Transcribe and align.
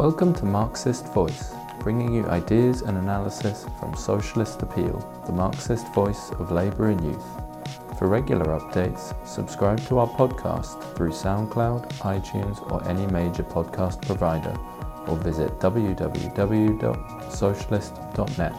Welcome 0.00 0.32
to 0.36 0.46
Marxist 0.46 1.12
Voice, 1.12 1.52
bringing 1.80 2.14
you 2.14 2.24
ideas 2.28 2.80
and 2.80 2.96
analysis 2.96 3.66
from 3.78 3.94
Socialist 3.94 4.62
Appeal, 4.62 4.98
the 5.26 5.32
Marxist 5.32 5.92
voice 5.92 6.30
of 6.38 6.50
labour 6.50 6.88
and 6.88 7.04
youth. 7.04 7.26
For 7.98 8.08
regular 8.08 8.58
updates, 8.58 9.14
subscribe 9.28 9.86
to 9.88 9.98
our 9.98 10.08
podcast 10.08 10.96
through 10.96 11.10
SoundCloud, 11.10 11.86
iTunes, 11.98 12.72
or 12.72 12.82
any 12.88 13.06
major 13.08 13.42
podcast 13.42 14.00
provider, 14.00 14.56
or 15.06 15.18
visit 15.18 15.50
www.socialist.net. 15.58 18.54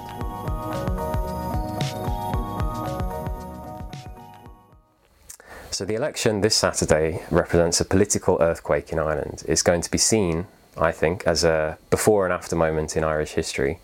So, 5.72 5.86
the 5.86 5.96
election 5.96 6.42
this 6.42 6.56
Saturday 6.56 7.24
represents 7.32 7.82
a 7.82 7.86
political 7.86 8.38
earthquake 8.40 8.92
in 8.92 9.00
Ireland. 9.00 9.44
It's 9.48 9.64
going 9.64 9.82
to 9.82 9.90
be 9.90 9.98
seen, 9.98 10.46
I 10.78 10.92
think, 10.92 11.26
as 11.26 11.44
a 11.44 11.78
before 11.90 12.26
and 12.26 12.34
after 12.34 12.56
moment 12.56 12.96
in 12.96 13.04
Irish 13.04 13.32
history, 13.32 13.80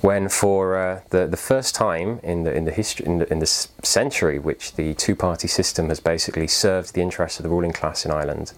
when 0.00 0.28
for 0.28 0.76
uh, 0.76 1.00
the, 1.10 1.26
the 1.26 1.36
first 1.36 1.74
time 1.74 2.20
in 2.22 2.44
the, 2.44 2.54
in 2.54 2.64
the 2.64 2.70
history 2.70 3.06
in 3.06 3.18
the, 3.18 3.32
in 3.32 3.38
the 3.38 3.46
century, 3.46 4.38
which 4.38 4.74
the 4.74 4.94
two-party 4.94 5.48
system 5.48 5.88
has 5.88 6.00
basically 6.00 6.46
served 6.46 6.94
the 6.94 7.00
interests 7.00 7.38
of 7.38 7.42
the 7.42 7.48
ruling 7.48 7.72
class 7.72 8.04
in 8.04 8.10
Ireland, 8.10 8.52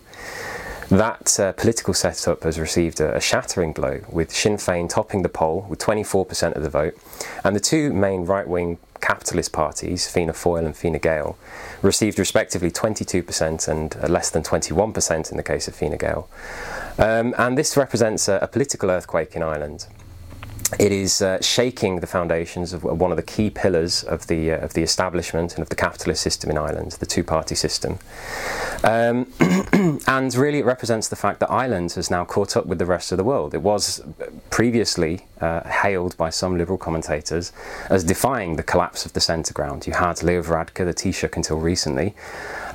that 0.91 1.39
uh, 1.41 1.53
political 1.53 1.95
setup 1.95 2.45
has 2.45 2.59
received 2.59 3.01
a, 3.01 3.17
a, 3.17 3.21
shattering 3.21 3.73
blow, 3.73 4.01
with 4.09 4.31
Sinn 4.33 4.57
Féin 4.57 4.89
topping 4.89 5.23
the 5.23 5.29
poll 5.29 5.67
with 5.69 5.79
24% 5.79 6.55
of 6.55 6.63
the 6.63 6.71
vote, 6.71 6.97
and 7.45 7.57
the 7.57 7.61
two 7.61 7.93
main 7.93 8.25
right 8.25 8.47
wing 8.47 8.79
capitalist 9.01 9.53
parties, 9.53 10.09
Fianna 10.09 10.33
Fáil 10.33 10.65
and 10.65 10.77
Fine 10.77 10.99
Gael, 10.99 11.37
received 11.83 12.19
respectively 12.19 12.71
22% 12.71 13.69
and 13.69 13.97
uh, 13.97 14.07
less 14.09 14.31
than 14.31 14.43
21% 14.43 15.31
in 15.31 15.37
the 15.37 15.43
case 15.43 15.69
of 15.69 15.75
Fine 15.75 15.97
Gael. 15.97 16.29
Um, 16.99 17.35
and 17.37 17.59
this 17.59 17.77
represents 17.77 18.29
a, 18.29 18.39
a 18.43 18.49
political 18.49 18.91
earthquake 18.91 19.37
in 19.37 19.43
Ireland 19.43 19.87
it 20.81 20.91
is 20.91 21.23
uh, 21.23 21.41
shaking 21.41 22.01
the 22.01 22.07
foundations 22.07 22.73
of 22.73 22.83
one 22.83 23.13
of 23.13 23.17
the 23.17 23.23
key 23.23 23.51
pillars 23.51 24.03
of 24.03 24.27
the 24.27 24.51
uh, 24.51 24.59
of 24.59 24.75
the 24.75 24.83
establishment 24.83 25.55
and 25.55 25.63
of 25.63 25.69
the 25.69 25.77
capitalist 25.77 26.23
system 26.23 26.51
in 26.51 26.59
Ireland, 26.59 26.93
the 26.93 27.07
two-party 27.07 27.55
system. 27.55 27.99
Um, 28.85 29.27
and 30.07 30.35
really, 30.35 30.59
it 30.59 30.65
represents 30.65 31.09
the 31.09 31.17
fact 31.17 31.41
that 31.41 31.51
Ireland 31.51 31.93
has 31.93 32.11
now 32.11 32.25
caught 32.25 32.57
up 32.57 32.67
with 32.67 32.79
the 32.79 32.87
rest 32.87 33.13
of 33.13 33.19
the 33.19 33.25
world. 33.25 33.55
It 33.55 33.63
was 33.63 34.03
previously 34.51 35.27
uh, 35.41 35.69
hailed 35.69 36.17
by 36.17 36.31
some 36.31 36.57
liberal 36.57 36.79
commentators 36.79 37.53
as 37.91 38.05
defying 38.05 38.57
the 38.57 38.63
collapse 38.63 39.05
of 39.05 39.13
the 39.13 39.21
centre 39.21 39.55
ground. 39.55 39.87
You 39.87 39.95
had 39.95 40.23
Leo 40.23 40.43
Varadkar, 40.43 40.85
the 40.85 40.95
Taoiseach, 40.95 41.37
until 41.37 41.59
recently, 41.59 42.15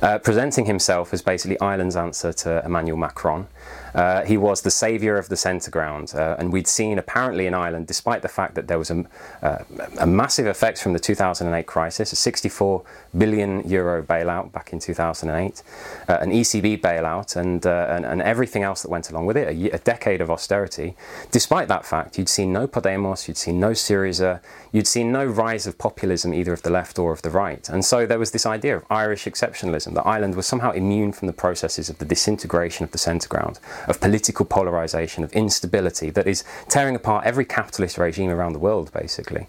uh, 0.00 0.18
presenting 0.18 0.66
himself 0.66 1.12
as 1.12 1.22
basically 1.22 1.60
Ireland's 1.60 1.96
answer 1.96 2.32
to 2.32 2.64
Emmanuel 2.64 2.96
Macron. 2.96 3.46
Uh, 3.94 4.24
he 4.24 4.36
was 4.36 4.62
the 4.62 4.70
saviour 4.70 5.18
of 5.18 5.28
the 5.28 5.36
centre 5.36 5.70
ground, 5.70 6.14
uh, 6.14 6.36
and 6.38 6.52
we'd 6.52 6.66
seen 6.66 6.98
apparently 6.98 7.46
in 7.46 7.54
Ireland, 7.54 7.86
despite 7.86 8.22
the 8.22 8.28
fact 8.28 8.54
that 8.54 8.66
there 8.66 8.78
was 8.78 8.90
a, 8.90 9.04
uh, 9.42 9.58
a, 9.98 10.06
massive 10.06 10.46
effect 10.46 10.80
from 10.80 10.94
the 10.94 10.98
2008 10.98 11.66
crisis, 11.66 12.12
a 12.12 12.16
64 12.16 12.82
billion 13.18 13.68
euro 13.68 14.02
bailout 14.02 14.50
back 14.52 14.72
in 14.72 14.78
2008, 14.78 15.62
uh, 16.08 16.18
an 16.20 16.30
ECB 16.30 16.80
bailout, 16.80 17.36
and, 17.36 17.66
uh, 17.66 17.86
and, 17.90 18.04
and 18.04 18.22
everything 18.22 18.62
else 18.62 18.82
that 18.82 18.90
went 18.90 19.10
along 19.10 19.26
with 19.26 19.36
it, 19.36 19.48
a, 19.48 19.74
a, 19.74 19.78
decade 19.78 20.20
of 20.20 20.30
austerity. 20.30 20.94
Despite 21.30 21.68
that 21.68 21.84
fact, 21.84 22.18
you'd 22.18 22.28
seen 22.28 22.52
no 22.52 22.66
Podemos, 22.66 23.26
you'd 23.26 23.36
seen 23.36 23.58
no 23.58 23.70
Syriza, 23.70 24.40
you'd 24.70 24.86
seen 24.86 25.10
no 25.12 25.24
rise 25.24 25.66
of 25.66 25.78
populism 25.78 26.32
either 26.32 26.52
of 26.52 26.62
the 26.62 26.70
left 26.70 26.98
or 26.98 27.12
of 27.12 27.22
the 27.22 27.30
right, 27.30 27.68
and 27.68 27.84
so 27.84 28.06
there 28.06 28.18
was 28.18 28.30
this 28.30 28.46
idea 28.46 28.76
of 28.76 28.84
Irish 28.90 29.24
exceptionalism 29.24 29.94
that 29.94 30.06
Ireland 30.06 30.34
was 30.34 30.46
somehow 30.46 30.70
immune 30.72 31.12
from 31.12 31.26
the 31.26 31.32
processes 31.32 31.88
of 31.88 31.98
the 31.98 32.04
disintegration 32.04 32.84
of 32.84 32.92
the 32.92 32.98
centre 32.98 33.28
ground 33.28 33.58
of 33.88 34.00
political 34.00 34.44
polarization, 34.44 35.24
of 35.24 35.32
instability 35.32 36.10
that 36.10 36.26
is 36.26 36.44
tearing 36.68 36.94
apart 36.94 37.24
every 37.24 37.44
capitalist 37.44 37.98
regime 37.98 38.30
around 38.30 38.52
the 38.52 38.58
world, 38.58 38.92
basically. 38.92 39.46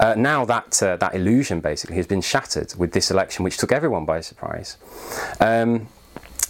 Uh, 0.00 0.14
now 0.16 0.44
that, 0.44 0.82
uh, 0.82 0.96
that 0.96 1.14
illusion 1.14 1.60
basically 1.60 1.96
has 1.96 2.06
been 2.06 2.20
shattered 2.20 2.74
with 2.76 2.92
this 2.92 3.10
election, 3.10 3.44
which 3.44 3.56
took 3.56 3.72
everyone 3.72 4.04
by 4.04 4.20
surprise. 4.20 4.76
Um, 5.40 5.77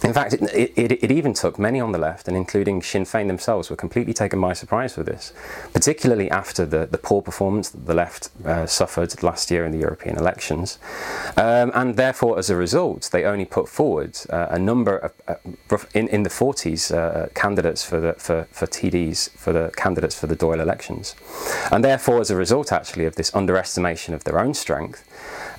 in 0.03 0.13
fact, 0.13 0.33
it, 0.33 0.71
it, 0.77 1.03
it, 1.03 1.11
even 1.11 1.33
took 1.33 1.59
many 1.59 1.81
on 1.81 1.91
the 1.91 1.97
left, 1.97 2.27
and 2.29 2.37
including 2.37 2.81
Sinn 2.81 3.03
Féin 3.03 3.27
themselves, 3.27 3.69
were 3.69 3.75
completely 3.75 4.13
taken 4.13 4.39
by 4.39 4.53
surprise 4.53 4.95
with 4.95 5.07
this, 5.07 5.33
particularly 5.73 6.31
after 6.31 6.65
the, 6.65 6.85
the 6.85 6.97
poor 6.97 7.21
performance 7.21 7.69
that 7.69 7.85
the 7.85 7.93
left 7.93 8.29
uh, 8.45 8.65
suffered 8.65 9.21
last 9.21 9.51
year 9.51 9.65
in 9.65 9.73
the 9.73 9.77
European 9.79 10.17
elections. 10.17 10.79
Um, 11.35 11.71
and 11.75 11.97
therefore, 11.97 12.39
as 12.39 12.49
a 12.49 12.55
result, 12.55 13.09
they 13.11 13.25
only 13.25 13.43
put 13.43 13.67
forward 13.67 14.17
uh, 14.29 14.47
a 14.49 14.59
number 14.59 14.97
of, 14.97 15.13
uh, 15.27 15.77
in, 15.93 16.07
in 16.07 16.23
the 16.23 16.29
40s, 16.29 16.95
uh, 16.95 17.27
candidates 17.35 17.83
for, 17.83 17.99
the, 17.99 18.13
for, 18.13 18.47
for 18.51 18.67
TDs, 18.67 19.31
for 19.31 19.51
the 19.51 19.71
candidates 19.75 20.17
for 20.17 20.27
the 20.27 20.35
Dáil 20.35 20.61
elections. 20.61 21.15
And 21.71 21.83
therefore, 21.83 22.21
as 22.21 22.31
a 22.31 22.37
result, 22.37 22.71
actually, 22.71 23.05
of 23.05 23.15
this 23.15 23.35
underestimation 23.35 24.13
of 24.13 24.23
their 24.23 24.39
own 24.39 24.53
strength, 24.53 25.03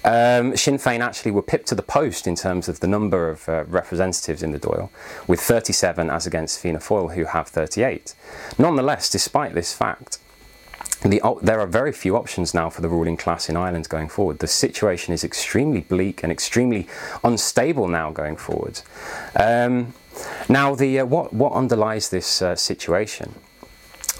um, 0.05 0.57
Sinn 0.57 0.79
Féin 0.79 1.01
actually 1.01 1.31
were 1.31 1.43
pipped 1.43 1.69
to 1.69 1.75
the 1.75 1.83
post 1.83 2.27
in 2.27 2.35
terms 2.35 2.69
of 2.69 2.81
the 2.81 2.87
number 2.87 3.29
of 3.29 3.49
uh, 3.49 3.65
representatives 3.65 4.43
in 4.43 4.53
the 4.53 4.59
Dáil, 4.59 4.89
with 5.27 5.41
37 5.41 6.09
as 6.11 6.27
against 6.27 6.59
Fianna 6.59 6.79
Fáil, 6.79 7.15
who 7.15 7.25
have 7.25 7.49
38. 7.49 8.15
Nonetheless, 8.59 9.11
despite 9.11 9.55
this 9.55 9.75
fact, 9.75 10.19
the, 11.03 11.23
there 11.43 11.61
are 11.61 11.67
very 11.67 11.93
few 11.93 12.17
options 12.17 12.53
now 12.53 12.69
for 12.69 12.83
the 12.83 12.89
ruling 12.89 13.17
class 13.17 13.49
in 13.49 13.57
Ireland 13.57 13.89
going 13.89 14.09
forward. 14.09 14.39
The 14.39 14.47
situation 14.47 15.15
is 15.15 15.25
extremely 15.25 15.81
bleak 15.81 16.23
and 16.23 16.31
extremely 16.31 16.87
unstable 17.25 17.89
now 17.89 18.11
going 18.11 18.37
forward. 18.37 18.81
Um, 19.35 19.95
now, 20.49 20.75
the, 20.75 21.01
uh, 21.01 21.07
what, 21.07 21.33
what 21.33 21.53
underlies 21.53 22.11
this 22.11 22.43
uh, 22.43 22.55
situation? 22.55 23.35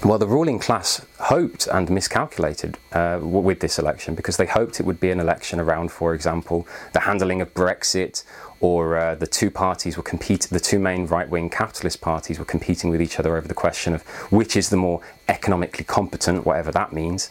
Well, 0.03 0.17
the 0.17 0.25
ruling 0.25 0.57
class 0.57 1.05
hoped 1.19 1.67
and 1.67 1.87
miscalculated 1.91 2.79
uh, 2.91 3.19
with 3.21 3.59
this 3.59 3.77
election 3.77 4.15
because 4.15 4.37
they 4.37 4.47
hoped 4.47 4.79
it 4.79 4.85
would 4.87 4.99
be 4.99 5.11
an 5.11 5.19
election 5.19 5.59
around, 5.59 5.91
for 5.91 6.15
example, 6.15 6.67
the 6.93 7.01
handling 7.01 7.39
of 7.39 7.53
Brexit 7.53 8.23
or 8.61 8.97
uh, 8.97 9.15
the 9.15 9.27
two 9.27 9.51
parties 9.51 9.97
were 9.97 10.03
compete 10.03 10.41
the 10.51 10.59
two 10.59 10.79
main 10.79 11.05
right-wing 11.07 11.49
capitalist 11.49 11.99
parties 11.99 12.39
were 12.39 12.45
competing 12.45 12.89
with 12.89 13.01
each 13.01 13.19
other 13.19 13.35
over 13.35 13.47
the 13.47 13.53
question 13.53 13.93
of 13.93 14.03
which 14.31 14.55
is 14.55 14.69
the 14.69 14.77
more 14.77 15.01
economically 15.31 15.85
competent, 15.85 16.45
whatever 16.45 16.71
that 16.71 16.91
means. 16.91 17.29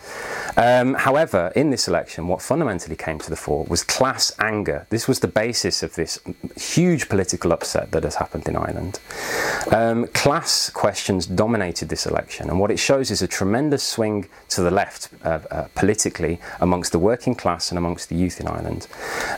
Um, 0.56 0.94
however, 0.94 1.52
in 1.54 1.70
this 1.70 1.86
election, 1.86 2.26
what 2.28 2.40
fundamentally 2.40 2.96
came 2.96 3.18
to 3.18 3.30
the 3.30 3.36
fore 3.36 3.64
was 3.64 3.84
class 3.84 4.32
anger. 4.38 4.86
This 4.88 5.06
was 5.06 5.20
the 5.20 5.28
basis 5.28 5.82
of 5.82 5.94
this 5.94 6.18
huge 6.56 7.08
political 7.08 7.52
upset 7.52 7.92
that 7.92 8.04
has 8.04 8.16
happened 8.16 8.48
in 8.48 8.56
Ireland. 8.56 9.00
Um, 9.70 10.06
class 10.08 10.70
questions 10.70 11.26
dominated 11.26 11.90
this 11.90 12.06
election, 12.06 12.48
and 12.48 12.58
what 12.58 12.70
it 12.70 12.78
shows 12.78 13.10
is 13.10 13.20
a 13.22 13.28
tremendous 13.28 13.82
swing 13.82 14.28
to 14.48 14.62
the 14.62 14.70
left 14.70 15.10
uh, 15.24 15.40
uh, 15.50 15.68
politically 15.74 16.40
amongst 16.60 16.92
the 16.92 16.98
working 16.98 17.34
class 17.34 17.70
and 17.70 17.78
amongst 17.78 18.08
the 18.08 18.16
youth 18.16 18.40
in 18.40 18.48
Ireland. 18.48 18.88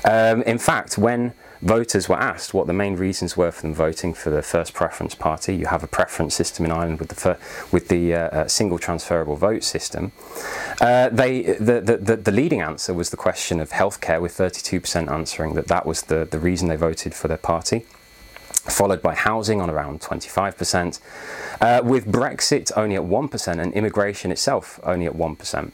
Um, 0.05 0.43
in 0.43 0.59
fact, 0.59 0.97
when 0.97 1.35
voters 1.63 2.09
were 2.09 2.19
asked 2.19 2.53
what 2.53 2.67
the 2.67 2.73
main 2.73 2.97
reasons 2.97 3.37
were 3.37 3.53
for 3.53 3.63
them 3.63 3.73
voting 3.73 4.13
for 4.13 4.31
the 4.31 4.43
first 4.43 4.75
preference 4.75 5.15
party. 5.15 5.55
You 5.55 5.67
have 5.67 5.83
a 5.83 5.87
preference 5.87 6.35
system 6.35 6.65
in 6.65 6.73
Ireland 6.73 6.99
with 6.99 7.09
the 7.09 7.15
fir- 7.15 7.39
with 7.71 7.89
the 7.89 8.15
uh, 8.15 8.19
uh, 8.19 8.49
single 8.49 8.79
transferable 8.79 9.37
vote 9.37 9.63
system. 9.63 10.13
Uh, 10.81 11.09
they 11.09 11.43
the, 11.43 11.81
the, 11.81 12.17
the 12.17 12.33
leading 12.33 12.61
answer 12.61 12.93
was 12.93 13.11
the 13.11 13.17
question 13.17 13.61
of 13.61 13.71
healthcare, 13.71 14.21
with 14.21 14.37
32% 14.37 15.11
answering 15.11 15.55
that 15.55 15.69
that 15.69 15.87
was 15.87 16.03
the, 16.03 16.27
the 16.31 16.39
reason 16.39 16.69
they 16.69 16.77
voted 16.77 17.15
for 17.15 17.29
their 17.29 17.39
party 17.39 17.87
followed 18.53 19.03
by 19.03 19.13
housing 19.13 19.61
on 19.61 19.69
around 19.69 20.01
25%, 20.01 21.01
uh, 21.61 21.81
with 21.83 22.07
Brexit 22.07 22.71
only 22.77 22.95
at 22.95 23.03
1% 23.03 23.61
and 23.61 23.73
immigration 23.73 24.31
itself 24.31 24.79
only 24.85 25.07
at 25.07 25.15
1%. 25.15 25.73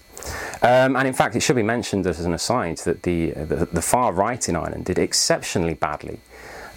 Um, 0.62 0.96
and 0.96 1.06
in 1.06 1.14
fact, 1.14 1.36
it 1.36 1.40
should 1.40 1.56
be 1.56 1.62
mentioned 1.62 2.06
as 2.06 2.20
an 2.20 2.32
aside 2.32 2.78
that 2.78 3.02
the, 3.04 3.30
the, 3.30 3.68
the 3.72 3.82
far 3.82 4.12
right 4.12 4.48
in 4.48 4.56
Ireland 4.56 4.84
did 4.86 4.98
exceptionally 4.98 5.75
badly 5.75 6.20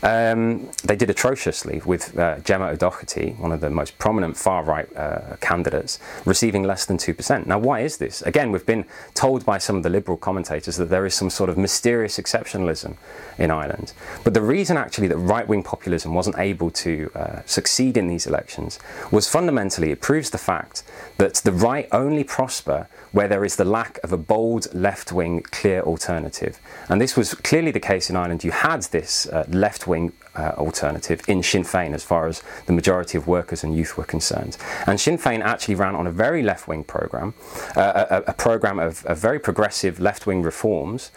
um, 0.03 0.69
they 0.83 0.95
did 0.95 1.09
atrociously 1.09 1.81
with 1.85 2.17
uh, 2.17 2.39
Gemma 2.39 2.67
O'Doherty, 2.67 3.31
one 3.37 3.51
of 3.51 3.61
the 3.61 3.69
most 3.69 3.97
prominent 3.97 4.35
far 4.35 4.63
right 4.63 4.87
uh, 4.95 5.35
candidates, 5.41 5.99
receiving 6.25 6.63
less 6.63 6.85
than 6.85 6.97
2%. 6.97 7.45
Now, 7.45 7.59
why 7.59 7.81
is 7.81 7.97
this? 7.97 8.21
Again, 8.23 8.51
we've 8.51 8.65
been 8.65 8.85
told 9.13 9.45
by 9.45 9.57
some 9.57 9.75
of 9.75 9.83
the 9.83 9.89
liberal 9.89 10.17
commentators 10.17 10.77
that 10.77 10.89
there 10.89 11.05
is 11.05 11.13
some 11.13 11.29
sort 11.29 11.49
of 11.49 11.57
mysterious 11.57 12.17
exceptionalism 12.17 12.95
in 13.37 13.51
Ireland. 13.51 13.93
But 14.23 14.33
the 14.33 14.41
reason 14.41 14.77
actually 14.77 15.07
that 15.07 15.17
right 15.17 15.47
wing 15.47 15.63
populism 15.63 16.13
wasn't 16.13 16.37
able 16.39 16.71
to 16.71 17.11
uh, 17.15 17.41
succeed 17.45 17.97
in 17.97 18.07
these 18.07 18.25
elections 18.25 18.79
was 19.11 19.27
fundamentally 19.27 19.91
it 19.91 20.01
proves 20.01 20.29
the 20.29 20.37
fact 20.37 20.83
that 21.17 21.35
the 21.35 21.51
right 21.51 21.87
only 21.91 22.23
prosper 22.23 22.87
where 23.11 23.27
there 23.27 23.45
is 23.45 23.55
the 23.55 23.65
lack 23.65 23.99
of 24.03 24.11
a 24.11 24.17
bold 24.17 24.73
left 24.73 25.11
wing 25.11 25.41
clear 25.51 25.81
alternative. 25.81 26.59
And 26.89 26.99
this 26.99 27.15
was 27.15 27.33
clearly 27.35 27.71
the 27.71 27.79
case 27.79 28.09
in 28.09 28.15
Ireland. 28.15 28.43
You 28.43 28.51
had 28.51 28.83
this 28.83 29.27
uh, 29.27 29.45
left 29.49 29.87
wing 29.87 29.90
uh, 30.35 30.53
alternative 30.57 31.21
in 31.27 31.43
Sinn 31.43 31.63
Féin 31.63 31.93
as 31.93 32.03
far 32.03 32.27
as 32.27 32.41
the 32.65 32.73
majority 32.73 33.17
of 33.17 33.27
workers 33.27 33.63
and 33.63 33.75
youth 33.75 33.97
were 33.97 34.03
concerned. 34.03 34.57
And 34.87 34.99
Sinn 34.99 35.17
Féin 35.17 35.41
actually 35.41 35.75
ran 35.75 35.95
on 35.95 36.07
a 36.07 36.11
very 36.11 36.41
left 36.41 36.67
wing 36.67 36.83
programme, 36.83 37.33
uh, 37.75 38.05
a, 38.09 38.31
a 38.31 38.33
programme 38.33 38.79
of, 38.79 39.05
of, 39.05 39.17
very 39.17 39.39
progressive 39.39 39.99
left 39.99 40.25
wing 40.25 40.41
reforms, 40.41 41.11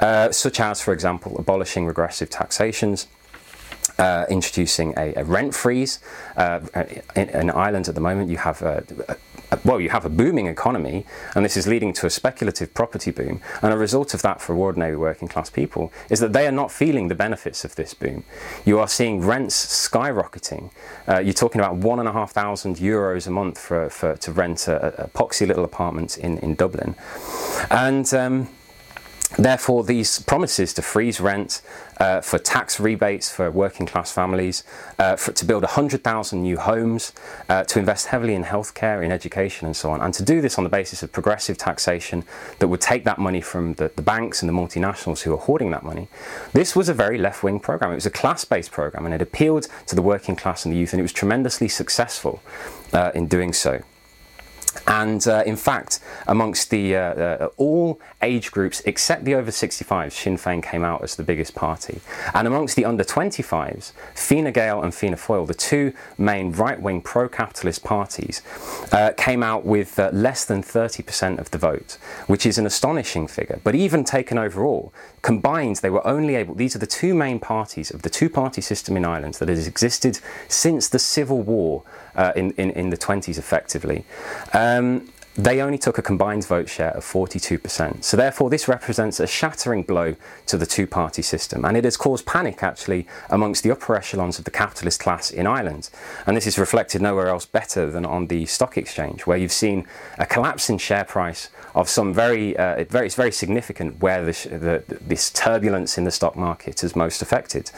uh, 0.00 0.30
such 0.30 0.60
as, 0.60 0.80
for 0.80 0.92
example, 0.92 1.36
abolishing 1.38 1.86
regressive 1.86 2.30
taxations 2.30 3.06
uh, 3.98 4.26
introducing 4.28 4.94
a, 4.96 5.14
a, 5.14 5.24
rent 5.24 5.54
freeze. 5.54 5.98
Uh, 6.36 6.60
in, 7.16 7.28
in, 7.30 7.50
Ireland 7.50 7.88
at 7.88 7.94
the 7.94 8.00
moment, 8.00 8.30
you 8.30 8.36
have 8.38 8.62
a, 8.62 8.84
a, 9.50 9.58
well, 9.64 9.80
you 9.80 9.90
have 9.90 10.04
a 10.04 10.08
booming 10.08 10.46
economy, 10.46 11.04
and 11.34 11.44
this 11.44 11.56
is 11.56 11.66
leading 11.66 11.92
to 11.94 12.06
a 12.06 12.10
speculative 12.10 12.72
property 12.74 13.10
boom. 13.10 13.40
And 13.62 13.72
a 13.72 13.76
result 13.76 14.14
of 14.14 14.22
that 14.22 14.40
for 14.40 14.54
ordinary 14.54 14.96
working 14.96 15.28
class 15.28 15.50
people 15.50 15.92
is 16.10 16.20
that 16.20 16.32
they 16.32 16.46
are 16.46 16.52
not 16.52 16.70
feeling 16.70 17.08
the 17.08 17.14
benefits 17.14 17.64
of 17.64 17.74
this 17.74 17.94
boom. 17.94 18.24
You 18.64 18.78
are 18.78 18.88
seeing 18.88 19.20
rents 19.20 19.88
skyrocketing. 19.88 20.70
Uh, 21.08 21.18
you're 21.18 21.34
talking 21.34 21.60
about 21.60 21.76
one 21.76 21.98
and 21.98 22.08
a 22.08 22.12
half 22.12 22.32
thousand 22.32 22.76
euros 22.76 23.26
a 23.26 23.30
month 23.30 23.58
for, 23.58 23.88
for 23.90 24.16
to 24.16 24.32
rent 24.32 24.68
a, 24.68 25.04
a 25.04 25.08
poxy 25.08 25.46
little 25.46 25.64
apartment 25.64 26.18
in 26.18 26.38
in 26.38 26.54
Dublin, 26.54 26.94
and 27.70 28.12
um, 28.14 28.48
Therefore, 29.36 29.84
these 29.84 30.20
promises 30.20 30.72
to 30.74 30.82
freeze 30.82 31.20
rent, 31.20 31.60
uh, 31.98 32.20
for 32.22 32.38
tax 32.38 32.80
rebates 32.80 33.30
for 33.30 33.50
working 33.50 33.84
class 33.84 34.10
families, 34.10 34.64
uh, 34.98 35.16
for, 35.16 35.32
to 35.32 35.44
build 35.44 35.64
100,000 35.64 36.40
new 36.40 36.56
homes, 36.56 37.12
uh, 37.48 37.64
to 37.64 37.78
invest 37.78 38.06
heavily 38.06 38.34
in 38.34 38.44
healthcare, 38.44 39.04
in 39.04 39.12
education, 39.12 39.66
and 39.66 39.76
so 39.76 39.90
on, 39.90 40.00
and 40.00 40.14
to 40.14 40.22
do 40.22 40.40
this 40.40 40.56
on 40.56 40.64
the 40.64 40.70
basis 40.70 41.02
of 41.02 41.12
progressive 41.12 41.58
taxation 41.58 42.24
that 42.58 42.68
would 42.68 42.80
take 42.80 43.04
that 43.04 43.18
money 43.18 43.42
from 43.42 43.74
the, 43.74 43.90
the 43.96 44.02
banks 44.02 44.42
and 44.42 44.48
the 44.48 44.52
multinationals 44.52 45.22
who 45.22 45.34
are 45.34 45.38
hoarding 45.38 45.70
that 45.72 45.82
money. 45.82 46.08
This 46.54 46.74
was 46.74 46.88
a 46.88 46.94
very 46.94 47.18
left 47.18 47.42
wing 47.42 47.60
program. 47.60 47.92
It 47.92 47.96
was 47.96 48.06
a 48.06 48.10
class 48.10 48.46
based 48.46 48.70
program, 48.70 49.04
and 49.04 49.14
it 49.14 49.20
appealed 49.20 49.68
to 49.86 49.94
the 49.94 50.02
working 50.02 50.36
class 50.36 50.64
and 50.64 50.72
the 50.72 50.78
youth, 50.78 50.92
and 50.94 51.00
it 51.00 51.02
was 51.02 51.12
tremendously 51.12 51.68
successful 51.68 52.40
uh, 52.94 53.10
in 53.14 53.26
doing 53.26 53.52
so. 53.52 53.82
And 54.86 55.26
uh, 55.26 55.42
in 55.46 55.56
fact, 55.56 56.00
amongst 56.26 56.70
the 56.70 56.96
uh, 56.96 57.00
uh, 57.00 57.48
all 57.56 58.00
age 58.22 58.50
groups 58.50 58.82
except 58.84 59.24
the 59.24 59.34
over 59.34 59.50
65s, 59.50 60.12
Sinn 60.12 60.36
Féin 60.36 60.62
came 60.62 60.84
out 60.84 61.02
as 61.02 61.16
the 61.16 61.22
biggest 61.22 61.54
party. 61.54 62.00
And 62.34 62.46
amongst 62.46 62.76
the 62.76 62.84
under 62.84 63.04
25s, 63.04 63.92
Fine 64.14 64.52
Gael 64.52 64.82
and 64.82 64.94
Fianna 64.94 65.16
Fáil, 65.16 65.46
the 65.46 65.54
two 65.54 65.92
main 66.16 66.52
right-wing 66.52 67.02
pro-capitalist 67.02 67.84
parties, 67.84 68.42
uh, 68.92 69.12
came 69.16 69.42
out 69.42 69.64
with 69.64 69.98
uh, 69.98 70.10
less 70.12 70.44
than 70.44 70.62
30% 70.62 71.38
of 71.38 71.50
the 71.50 71.58
vote, 71.58 71.98
which 72.26 72.46
is 72.46 72.58
an 72.58 72.66
astonishing 72.66 73.26
figure. 73.26 73.60
But 73.62 73.74
even 73.74 74.04
taken 74.04 74.38
overall, 74.38 74.92
combined, 75.22 75.76
they 75.76 75.90
were 75.90 76.06
only 76.06 76.34
able. 76.34 76.54
These 76.54 76.76
are 76.76 76.78
the 76.78 76.86
two 76.86 77.14
main 77.14 77.38
parties 77.38 77.90
of 77.90 78.02
the 78.02 78.10
two-party 78.10 78.60
system 78.60 78.96
in 78.96 79.04
Ireland 79.04 79.34
that 79.34 79.48
has 79.48 79.66
existed 79.66 80.20
since 80.48 80.88
the 80.88 80.98
Civil 80.98 81.42
War 81.42 81.84
uh, 82.18 82.32
in, 82.34 82.50
in, 82.52 82.70
in, 82.72 82.90
the 82.90 82.96
20s 82.96 83.38
effectively. 83.38 84.04
Um, 84.58 85.06
they 85.38 85.62
only 85.62 85.78
took 85.78 85.98
a 85.98 86.02
combined 86.02 86.44
vote 86.44 86.68
share 86.68 86.90
of 86.90 87.04
42%. 87.04 88.02
So, 88.02 88.16
therefore, 88.16 88.50
this 88.50 88.66
represents 88.66 89.20
a 89.20 89.26
shattering 89.26 89.84
blow 89.84 90.16
to 90.46 90.58
the 90.58 90.66
two 90.66 90.86
party 90.86 91.22
system. 91.22 91.64
And 91.64 91.76
it 91.76 91.84
has 91.84 91.96
caused 91.96 92.26
panic, 92.26 92.64
actually, 92.64 93.06
amongst 93.30 93.62
the 93.62 93.70
upper 93.70 93.94
echelons 93.94 94.40
of 94.40 94.44
the 94.44 94.50
capitalist 94.50 94.98
class 94.98 95.30
in 95.30 95.46
Ireland. 95.46 95.90
And 96.26 96.36
this 96.36 96.48
is 96.48 96.58
reflected 96.58 97.00
nowhere 97.00 97.28
else 97.28 97.46
better 97.46 97.88
than 97.88 98.04
on 98.04 98.26
the 98.26 98.46
stock 98.46 98.76
exchange, 98.76 99.26
where 99.26 99.38
you've 99.38 99.52
seen 99.52 99.86
a 100.18 100.26
collapse 100.26 100.68
in 100.68 100.76
share 100.78 101.04
price 101.04 101.50
of 101.76 101.88
some 101.88 102.12
very, 102.12 102.56
uh, 102.56 102.82
very, 102.88 103.06
it's 103.06 103.14
very 103.14 103.30
significant 103.30 104.00
where 104.00 104.24
this, 104.24 104.42
the, 104.42 104.82
this 104.88 105.30
turbulence 105.30 105.96
in 105.96 106.02
the 106.02 106.10
stock 106.10 106.34
market 106.34 106.82
is 106.82 106.96
most 106.96 107.22
affected. 107.22 107.70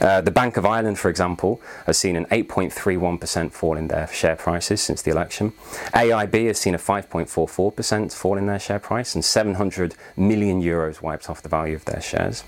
Uh, 0.00 0.20
the 0.20 0.32
Bank 0.32 0.56
of 0.56 0.66
Ireland, 0.66 0.98
for 0.98 1.08
example, 1.08 1.60
has 1.86 1.96
seen 1.96 2.16
an 2.16 2.24
8.31% 2.26 3.52
fall 3.52 3.76
in 3.76 3.86
their 3.86 4.08
share 4.08 4.34
prices 4.34 4.80
since 4.80 5.02
the 5.02 5.12
election. 5.12 5.52
AIB 5.94 6.48
has 6.48 6.58
seen 6.58 6.74
a 6.74 6.78
5.44% 6.88 8.14
fall 8.14 8.38
in 8.38 8.46
their 8.46 8.58
share 8.58 8.78
price 8.78 9.14
and 9.14 9.22
700 9.22 9.94
million 10.16 10.62
euros 10.62 11.02
wiped 11.02 11.28
off 11.28 11.42
the 11.42 11.48
value 11.48 11.76
of 11.76 11.84
their 11.84 12.00
shares. 12.00 12.44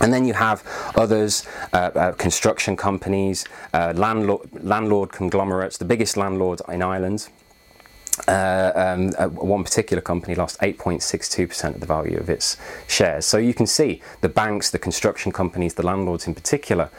And 0.00 0.14
then 0.14 0.24
you 0.24 0.32
have 0.32 0.64
others, 0.96 1.46
uh, 1.74 1.90
uh, 1.94 2.12
construction 2.12 2.74
companies, 2.74 3.44
uh, 3.74 3.92
landlord, 3.94 4.48
landlord 4.64 5.12
conglomerates, 5.12 5.76
the 5.76 5.84
biggest 5.84 6.16
landlord 6.16 6.62
in 6.68 6.80
Ireland, 6.80 7.28
uh, 8.28 8.72
um, 8.74 9.12
uh, 9.18 9.28
one 9.28 9.62
particular 9.62 10.00
company 10.00 10.34
lost 10.34 10.58
8.62% 10.60 11.74
of 11.74 11.80
the 11.80 11.86
value 11.86 12.18
of 12.18 12.30
its 12.30 12.56
shares. 12.88 13.26
So 13.26 13.36
you 13.36 13.54
can 13.54 13.66
see 13.66 14.00
the 14.20 14.28
banks, 14.28 14.70
the 14.70 14.78
construction 14.78 15.32
companies, 15.32 15.74
the 15.74 15.84
landlords 15.84 16.26
in 16.26 16.34
particular, 16.34 16.90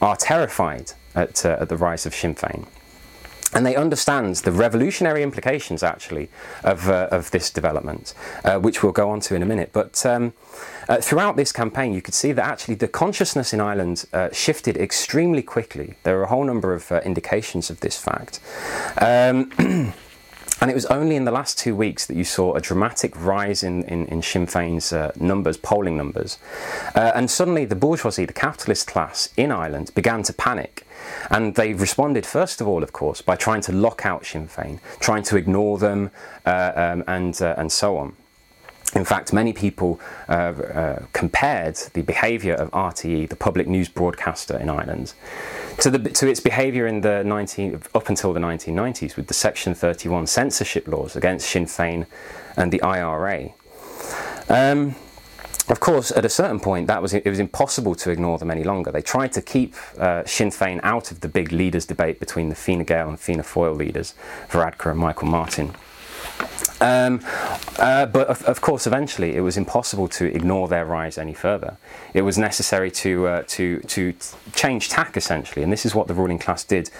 are 0.00 0.16
terrified 0.16 0.92
at, 1.14 1.44
uh, 1.44 1.58
at 1.60 1.68
the 1.68 1.76
rise 1.76 2.06
of 2.06 2.14
Sinn 2.14 2.34
Féin. 2.34 2.66
And 3.54 3.64
they 3.64 3.76
understand 3.76 4.36
the 4.36 4.52
revolutionary 4.52 5.22
implications, 5.22 5.82
actually, 5.82 6.28
of, 6.64 6.88
uh, 6.88 7.08
of 7.10 7.30
this 7.30 7.50
development, 7.50 8.14
uh, 8.44 8.58
which 8.58 8.82
we'll 8.82 8.92
go 8.92 9.08
on 9.08 9.20
to 9.20 9.34
in 9.34 9.42
a 9.42 9.46
minute. 9.46 9.70
But 9.72 10.04
um, 10.04 10.34
uh, 10.88 10.98
throughout 11.00 11.36
this 11.36 11.50
campaign, 11.50 11.94
you 11.94 12.02
could 12.02 12.14
see 12.14 12.32
that 12.32 12.44
actually 12.44 12.74
the 12.74 12.88
consciousness 12.88 13.54
in 13.54 13.60
Ireland 13.60 14.04
shifted 14.32 14.76
extremely 14.76 15.42
quickly. 15.42 15.94
There 16.02 16.18
are 16.18 16.24
a 16.24 16.28
whole 16.28 16.44
number 16.44 16.74
of 16.74 16.92
indications 16.92 17.70
of 17.70 17.80
this 17.80 17.96
fact. 17.96 18.40
Um, 19.00 19.94
And 20.60 20.70
it 20.70 20.74
was 20.74 20.86
only 20.86 21.14
in 21.14 21.24
the 21.24 21.30
last 21.30 21.56
two 21.58 21.76
weeks 21.76 22.06
that 22.06 22.16
you 22.16 22.24
saw 22.24 22.54
a 22.54 22.60
dramatic 22.60 23.12
rise 23.22 23.62
in, 23.62 23.84
in, 23.84 24.06
in 24.06 24.22
Sinn 24.22 24.46
Féin's 24.46 24.92
uh, 24.92 25.12
numbers, 25.18 25.56
polling 25.56 25.96
numbers. 25.96 26.38
Uh, 26.94 27.12
and 27.14 27.30
suddenly 27.30 27.64
the 27.64 27.76
bourgeoisie, 27.76 28.24
the 28.24 28.32
capitalist 28.32 28.86
class 28.88 29.28
in 29.36 29.52
Ireland, 29.52 29.92
began 29.94 30.22
to 30.24 30.32
panic. 30.32 30.84
And 31.30 31.54
they 31.54 31.74
responded, 31.74 32.26
first 32.26 32.60
of 32.60 32.66
all, 32.66 32.82
of 32.82 32.92
course, 32.92 33.22
by 33.22 33.36
trying 33.36 33.60
to 33.62 33.72
lock 33.72 34.04
out 34.04 34.26
Sinn 34.26 34.48
Féin, 34.48 34.80
trying 34.98 35.22
to 35.24 35.36
ignore 35.36 35.78
them, 35.78 36.10
uh, 36.44 36.72
um, 36.74 37.04
and, 37.06 37.40
uh, 37.40 37.54
and 37.56 37.70
so 37.70 37.96
on. 37.96 38.16
In 38.94 39.04
fact, 39.04 39.32
many 39.32 39.52
people 39.52 40.00
uh, 40.28 40.32
uh, 40.32 41.02
compared 41.12 41.76
the 41.92 42.02
behaviour 42.02 42.54
of 42.54 42.70
RTE, 42.70 43.28
the 43.28 43.36
public 43.36 43.66
news 43.66 43.88
broadcaster 43.88 44.56
in 44.58 44.70
Ireland, 44.70 45.12
to, 45.80 45.90
the, 45.90 45.98
to 45.98 46.26
its 46.26 46.40
behaviour 46.40 46.86
in 46.86 47.02
the 47.02 47.22
19, 47.22 47.82
up 47.94 48.08
until 48.08 48.32
the 48.32 48.40
1990s 48.40 49.16
with 49.16 49.26
the 49.26 49.34
Section 49.34 49.74
31 49.74 50.26
censorship 50.26 50.88
laws 50.88 51.16
against 51.16 51.50
Sinn 51.50 51.66
Féin 51.66 52.06
and 52.56 52.72
the 52.72 52.80
IRA. 52.82 53.50
Um, 54.48 54.94
of 55.68 55.80
course, 55.80 56.10
at 56.10 56.24
a 56.24 56.30
certain 56.30 56.58
point, 56.58 56.86
that 56.86 57.02
was 57.02 57.12
it 57.12 57.26
was 57.26 57.38
impossible 57.38 57.94
to 57.96 58.10
ignore 58.10 58.38
them 58.38 58.50
any 58.50 58.64
longer. 58.64 58.90
They 58.90 59.02
tried 59.02 59.32
to 59.32 59.42
keep 59.42 59.74
uh, 59.98 60.24
Sinn 60.24 60.48
Féin 60.48 60.80
out 60.82 61.10
of 61.12 61.20
the 61.20 61.28
big 61.28 61.52
leaders' 61.52 61.84
debate 61.84 62.20
between 62.20 62.48
the 62.48 62.54
Fine 62.54 62.84
Gael 62.84 63.10
and 63.10 63.20
Fianna 63.20 63.42
Fáil 63.42 63.76
leaders, 63.76 64.14
Varadkar 64.48 64.92
and 64.92 64.98
Michael 64.98 65.28
Martin. 65.28 65.74
Um, 66.80 67.20
uh, 67.78 68.06
but 68.06 68.28
of, 68.28 68.42
of, 68.44 68.60
course, 68.60 68.86
eventually 68.86 69.34
it 69.34 69.40
was 69.40 69.56
impossible 69.56 70.06
to 70.08 70.26
ignore 70.26 70.68
their 70.68 70.84
rise 70.84 71.18
any 71.18 71.34
further. 71.34 71.76
It 72.14 72.22
was 72.22 72.38
necessary 72.38 72.90
to, 72.92 73.26
uh, 73.26 73.42
to, 73.48 73.80
to 73.80 74.14
change 74.54 74.88
tack 74.88 75.16
essentially, 75.16 75.64
and 75.64 75.72
this 75.72 75.84
is 75.84 75.94
what 75.94 76.06
the 76.06 76.14
ruling 76.14 76.38
class 76.38 76.62
did 76.62 76.90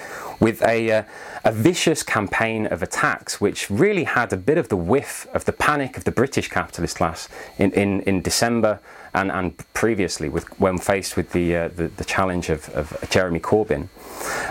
with 0.41 0.63
a, 0.63 0.91
uh, 0.91 1.03
a 1.45 1.53
vicious 1.53 2.03
campaign 2.03 2.67
of 2.67 2.83
attacks, 2.83 3.41
which 3.41 3.71
really 3.71 4.05
had 4.05 4.33
a 4.33 4.37
bit 4.37 4.59
of 4.59 4.69
the 4.69 4.77
whiff 4.77 5.29
of 5.33 5.45
the 5.45 5.53
panic 5.53 5.97
of 5.97 6.05
the 6.05 6.13
British 6.13 6.49
capitalist 6.49 6.97
class 6.97 7.29
in, 7.59 7.73
in, 7.73 8.01
in 8.03 8.21
December 8.21 8.81
and, 9.15 9.31
and 9.31 9.57
previously 9.75 10.29
with, 10.29 10.45
when 10.61 10.79
faced 10.79 11.17
with 11.17 11.33
the, 11.33 11.57
uh, 11.57 11.69
the, 11.69 11.89
the, 11.89 12.05
challenge 12.05 12.51
of, 12.51 12.69
of 12.71 12.97
Jeremy 13.11 13.41
Corbyn. 13.41 13.89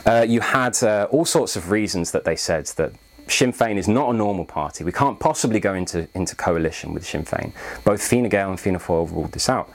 Uh, 0.05 0.25
you 0.27 0.41
had 0.41 0.81
uh, 0.83 1.07
all 1.11 1.25
sorts 1.25 1.55
of 1.55 1.69
reasons 1.71 2.11
that 2.11 2.23
they 2.23 2.35
said 2.35 2.65
that 2.77 2.93
Sinn 3.29 3.53
Féin 3.53 3.77
is 3.77 3.87
not 3.87 4.09
a 4.09 4.13
normal 4.13 4.45
party. 4.45 4.83
We 4.83 4.91
can't 4.91 5.19
possibly 5.19 5.59
go 5.59 5.73
into, 5.73 6.07
into 6.13 6.35
coalition 6.35 6.93
with 6.93 7.05
Sinn 7.05 7.23
Féin. 7.23 7.51
Both 7.83 8.01
Fine 8.01 8.29
Gael 8.29 8.49
and 8.49 8.59
Fianna 8.59 8.79
Fáil 8.79 9.11
ruled 9.11 9.31
this 9.31 9.49
out. 9.49 9.69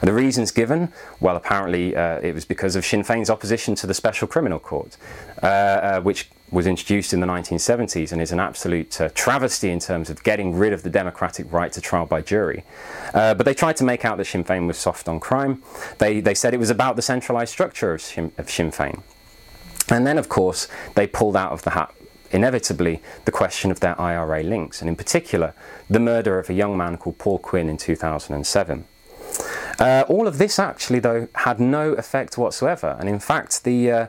And 0.00 0.08
the 0.08 0.12
reasons 0.12 0.50
given, 0.50 0.92
well, 1.20 1.36
apparently 1.36 1.96
uh, 1.96 2.20
it 2.20 2.34
was 2.34 2.44
because 2.44 2.76
of 2.76 2.84
Sinn 2.84 3.02
Féin's 3.02 3.30
opposition 3.30 3.74
to 3.76 3.86
the 3.86 3.94
Special 3.94 4.28
Criminal 4.28 4.58
Court, 4.58 4.96
uh, 5.42 5.46
uh, 5.46 6.00
which 6.00 6.28
was 6.50 6.66
introduced 6.66 7.12
in 7.12 7.20
the 7.20 7.26
1970s 7.26 8.12
and 8.12 8.22
is 8.22 8.30
an 8.30 8.38
absolute 8.38 9.00
uh, 9.00 9.08
travesty 9.14 9.70
in 9.70 9.80
terms 9.80 10.08
of 10.10 10.22
getting 10.22 10.56
rid 10.56 10.72
of 10.72 10.82
the 10.82 10.90
democratic 10.90 11.52
right 11.52 11.72
to 11.72 11.80
trial 11.80 12.06
by 12.06 12.22
jury. 12.22 12.62
Uh, 13.12 13.34
but 13.34 13.44
they 13.44 13.54
tried 13.54 13.76
to 13.76 13.84
make 13.84 14.04
out 14.04 14.16
that 14.16 14.26
Sinn 14.26 14.44
Féin 14.44 14.66
was 14.66 14.76
soft 14.76 15.08
on 15.08 15.18
crime. 15.18 15.62
They, 15.98 16.20
they 16.20 16.34
said 16.34 16.54
it 16.54 16.60
was 16.60 16.70
about 16.70 16.96
the 16.96 17.02
centralised 17.02 17.52
structure 17.52 17.94
of 17.94 18.00
Sinn, 18.00 18.32
of 18.38 18.48
Sinn 18.48 18.70
Féin. 18.70 19.02
And 19.88 20.06
then, 20.06 20.18
of 20.18 20.28
course, 20.28 20.68
they 20.94 21.06
pulled 21.06 21.36
out 21.36 21.52
of 21.52 21.62
the 21.62 21.70
hat 21.70 21.94
inevitably 22.30 23.02
the 23.24 23.32
question 23.32 23.70
of 23.70 23.80
their 23.80 24.00
IRA 24.00 24.42
links, 24.42 24.80
and 24.80 24.88
in 24.88 24.96
particular, 24.96 25.54
the 25.88 26.00
murder 26.00 26.38
of 26.38 26.50
a 26.50 26.54
young 26.54 26.76
man 26.76 26.96
called 26.96 27.18
Paul 27.18 27.38
Quinn 27.38 27.68
in 27.68 27.76
2007. 27.76 28.84
Uh, 29.78 30.04
all 30.08 30.26
of 30.26 30.38
this 30.38 30.58
actually, 30.58 30.98
though, 30.98 31.28
had 31.34 31.60
no 31.60 31.92
effect 31.92 32.38
whatsoever, 32.38 32.96
and 32.98 33.08
in 33.08 33.18
fact, 33.18 33.64
the 33.64 33.90
uh, 33.90 34.06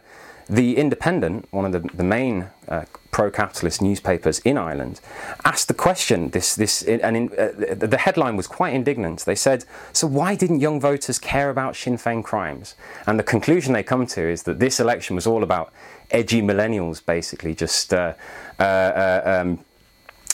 the 0.49 0.77
Independent, 0.77 1.47
one 1.51 1.65
of 1.65 1.71
the, 1.71 1.79
the 1.93 2.03
main 2.03 2.49
uh, 2.67 2.85
pro-capitalist 3.11 3.81
newspapers 3.81 4.39
in 4.39 4.57
Ireland, 4.57 5.01
asked 5.43 5.67
the 5.67 5.73
question. 5.73 6.29
This, 6.29 6.55
this, 6.55 6.83
and 6.83 7.17
in, 7.17 7.29
uh, 7.37 7.75
the 7.75 7.97
headline 7.97 8.35
was 8.35 8.47
quite 8.47 8.73
indignant. 8.73 9.21
They 9.21 9.35
said, 9.35 9.65
"So 9.93 10.07
why 10.07 10.35
didn't 10.35 10.59
young 10.59 10.79
voters 10.79 11.19
care 11.19 11.49
about 11.49 11.75
Sinn 11.75 11.97
Féin 11.97 12.23
crimes?" 12.23 12.75
And 13.05 13.19
the 13.19 13.23
conclusion 13.23 13.73
they 13.73 13.83
come 13.83 14.05
to 14.07 14.21
is 14.21 14.43
that 14.43 14.59
this 14.59 14.79
election 14.79 15.15
was 15.15 15.27
all 15.27 15.43
about 15.43 15.73
edgy 16.11 16.41
millennials, 16.41 17.05
basically 17.05 17.53
just 17.53 17.93
uh, 17.93 18.13
uh, 18.59 18.63
uh 18.63 19.41
um, 19.41 19.59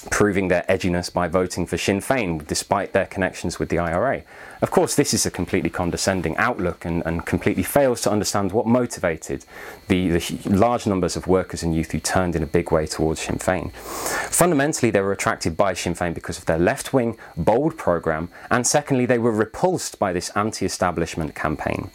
proving 0.09 0.47
their 0.47 0.63
edginess 0.69 1.11
by 1.11 1.27
voting 1.27 1.65
for 1.65 1.77
Sinn 1.77 1.99
Féin 1.99 2.45
despite 2.47 2.93
their 2.93 3.05
connections 3.05 3.59
with 3.59 3.69
the 3.69 3.79
IRA. 3.79 4.23
Of 4.61 4.71
course, 4.71 4.95
this 4.95 5.13
is 5.13 5.25
a 5.25 5.31
completely 5.31 5.69
condescending 5.69 6.37
outlook 6.37 6.85
and, 6.85 7.03
and 7.05 7.25
completely 7.25 7.63
fails 7.63 8.01
to 8.01 8.11
understand 8.11 8.51
what 8.51 8.65
motivated 8.65 9.45
the, 9.87 10.09
the, 10.09 10.49
large 10.49 10.87
numbers 10.87 11.15
of 11.15 11.27
workers 11.27 11.63
and 11.63 11.75
youth 11.75 11.91
who 11.91 11.99
turned 11.99 12.35
in 12.35 12.43
a 12.43 12.47
big 12.47 12.71
way 12.71 12.87
towards 12.87 13.21
Sinn 13.21 13.37
Féin. 13.37 13.71
Fundamentally, 13.73 14.91
they 14.91 15.01
were 15.01 15.11
attracted 15.11 15.57
by 15.57 15.73
Sinn 15.73 15.95
Féin 15.95 16.13
because 16.13 16.37
of 16.37 16.45
their 16.45 16.59
left 16.59 16.93
wing, 16.93 17.17
bold 17.35 17.77
programme, 17.77 18.29
and 18.49 18.65
secondly, 18.65 19.05
they 19.05 19.19
were 19.19 19.31
repulsed 19.31 19.99
by 19.99 20.13
this 20.13 20.29
anti 20.31 20.65
establishment 20.65 21.35
campaign 21.35 21.91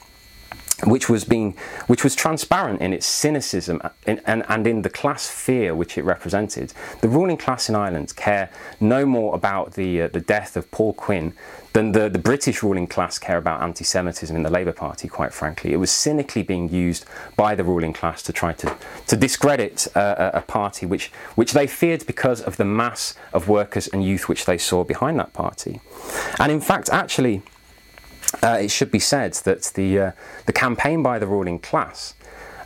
which 0.85 1.09
was 1.09 1.25
being, 1.25 1.57
which 1.87 2.05
was 2.05 2.15
transparent 2.15 2.81
in 2.81 2.93
its 2.93 3.07
cynicism 3.07 3.81
and, 4.07 4.21
and, 4.27 4.45
and 4.49 4.67
in 4.67 4.83
the 4.83 4.91
class 4.91 5.29
fear 5.29 5.75
which 5.75 5.99
it 5.99 6.05
represented. 6.05 6.73
The 7.01 7.09
ruling 7.09 7.37
class 7.37 7.69
in 7.69 7.75
Ireland 7.75 8.15
care 8.17 8.51
no 8.81 9.05
more 9.05 9.35
about 9.35 9.75
the 9.75 10.03
uh, 10.03 10.09
the 10.09 10.21
death 10.21 10.57
of 10.57 10.71
Paul 10.71 10.93
Quinn 10.93 11.33
than 11.73 11.93
the, 11.93 12.09
the 12.09 12.19
British 12.19 12.63
ruling 12.63 12.87
class 12.87 13.19
care 13.19 13.39
about 13.39 13.61
anti-Semitism 13.63 14.35
in 14.35 14.43
the 14.43 14.51
Labour 14.51 14.73
Party. 14.73 15.07
Quite 15.09 15.33
frankly, 15.33 15.73
it 15.73 15.77
was 15.77 15.91
cynically 15.91 16.43
being 16.43 16.69
used 16.69 17.05
by 17.37 17.55
the 17.55 17.65
ruling 17.65 17.93
class 17.93 18.23
to 18.23 18.33
try 18.33 18.53
to 18.55 18.77
to 19.09 19.17
discredit 19.17 19.89
uh, 19.97 20.31
a, 20.35 20.43
party 20.43 20.87
which 20.87 21.11
which 21.35 21.53
they 21.53 21.67
feared 21.67 22.07
because 22.07 22.41
of 22.41 22.57
the 22.57 22.65
mass 22.65 23.15
of 23.33 23.49
workers 23.49 23.89
and 23.89 24.05
youth 24.05 24.29
which 24.29 24.45
they 24.47 24.59
saw 24.59 24.85
behind 24.85 25.19
that 25.19 25.33
party, 25.33 25.81
and 26.39 26.53
in 26.53 26.61
fact, 26.61 26.89
actually. 26.91 27.43
Uh, 28.43 28.59
it 28.61 28.71
should 28.71 28.91
be 28.91 28.99
said 28.99 29.33
that 29.45 29.63
the 29.75 29.99
uh, 29.99 30.13
the 30.47 30.53
campaign 30.53 31.03
by 31.03 31.19
the 31.19 31.27
ruling 31.27 31.59
class 31.59 32.15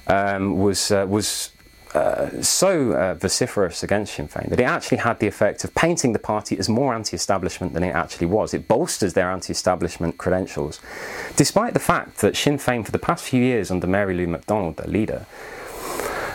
um, 0.08 0.58
was 0.58 0.90
uh, 0.90 1.06
was 1.08 1.52
uh, 1.94 2.42
so 2.42 2.92
uh, 2.92 3.14
vociferous 3.14 3.82
against 3.82 4.14
Sinn 4.14 4.26
Féin 4.26 4.48
that 4.48 4.58
it 4.58 4.64
actually 4.64 4.98
had 4.98 5.18
the 5.20 5.26
effect 5.26 5.62
of 5.62 5.74
painting 5.74 6.12
the 6.14 6.18
party 6.18 6.58
as 6.58 6.68
more 6.68 6.94
anti-establishment 6.94 7.74
than 7.74 7.82
it 7.82 7.94
actually 7.94 8.26
was. 8.26 8.54
It 8.54 8.66
bolsters 8.66 9.12
their 9.12 9.30
anti-establishment 9.30 10.16
credentials, 10.16 10.80
despite 11.36 11.74
the 11.74 11.80
fact 11.80 12.18
that 12.18 12.34
Sinn 12.34 12.56
Féin, 12.56 12.84
for 12.84 12.92
the 12.92 12.98
past 12.98 13.24
few 13.24 13.42
years 13.42 13.70
under 13.70 13.86
Mary 13.86 14.14
Lou 14.14 14.26
McDonald, 14.26 14.78
their 14.78 14.88
leader, 14.88 15.26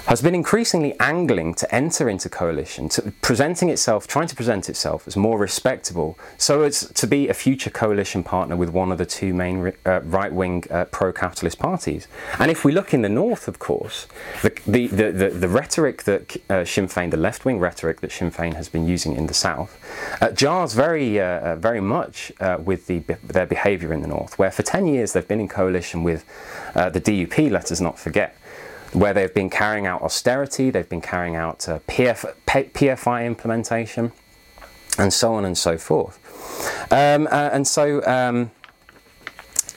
has 0.08 0.22
been 0.22 0.34
increasingly 0.34 0.98
angling 1.02 1.54
to 1.54 1.76
enter 1.76 2.08
into 2.08 2.30
coalition, 2.30 2.88
to 2.88 3.12
presenting 3.22 3.70
itself, 3.70 4.08
trying 4.08 4.28
to 4.28 4.36
present 4.36 4.70
itself 4.70 5.06
as 5.06 5.18
more 5.18 5.38
respectable, 5.38 6.18
so 6.38 6.62
as 6.62 6.90
to 6.94 7.06
be 7.06 7.28
a 7.28 7.34
future 7.34 7.70
coalition 7.70 8.24
partner 8.24 8.56
with 8.56 8.70
one 8.70 8.90
of 8.90 8.98
the 8.98 9.06
two 9.06 9.34
main 9.34 9.74
uh, 9.86 10.00
right-wing 10.04 10.64
uh, 10.72 10.86
pro-capitalist 10.86 11.60
parties. 11.60 12.08
And 12.40 12.50
if 12.50 12.64
we 12.64 12.72
look 12.72 12.94
in 12.94 13.02
the 13.02 13.10
north, 13.10 13.50
of 13.50 13.60
course, 13.60 14.08
the 14.42 14.58
the, 14.66 14.88
the, 14.88 15.12
the, 15.12 15.30
the 15.30 15.50
rhetoric 15.50 16.04
that 16.04 16.38
uh, 16.50 16.64
Sinn 16.64 16.88
Féin, 16.88 17.12
the 17.12 17.18
left-wing 17.18 17.60
rhetoric 17.60 18.00
that 18.00 18.14
Sinn 18.14 18.32
Féin 18.32 18.54
has 18.54 18.70
been 18.70 18.88
using 18.88 19.14
in 19.14 19.28
the 19.28 19.34
south, 19.34 19.78
uh, 20.22 20.32
jars 20.32 20.74
very 20.74 21.20
uh, 21.20 21.26
uh, 21.26 21.56
very 21.58 21.82
much 21.82 22.32
with 22.60 22.88
the, 22.88 23.00
their 23.24 23.46
behaviour 23.46 23.92
in 23.92 24.02
the 24.02 24.08
north, 24.08 24.40
where 24.40 24.52
for 24.52 24.64
10 24.64 24.88
years 24.88 25.12
they've 25.12 25.28
been 25.28 25.42
in 25.42 25.50
coalition 25.50 26.04
with 26.04 26.24
the 26.74 27.02
DUP, 27.02 27.52
let 27.52 27.72
us 27.74 27.82
not 27.82 28.00
forget 28.00 28.38
where 28.94 29.14
they've 29.14 29.34
been 29.34 29.50
carrying 29.50 29.86
out 29.86 30.02
austerity, 30.02 30.70
they've 30.70 30.90
been 30.90 31.02
carrying 31.02 31.36
out 31.36 31.68
uh, 31.68 31.80
PF, 31.88 32.34
PFI 32.46 33.26
implementation, 33.26 34.12
and 34.98 35.14
so 35.14 35.34
on 35.34 35.46
and 35.46 35.58
so 35.58 35.78
forth. 35.78 36.20
Um, 36.92 37.28
uh, 37.28 37.50
and 37.52 37.68
so, 37.68 38.06
um, 38.06 38.52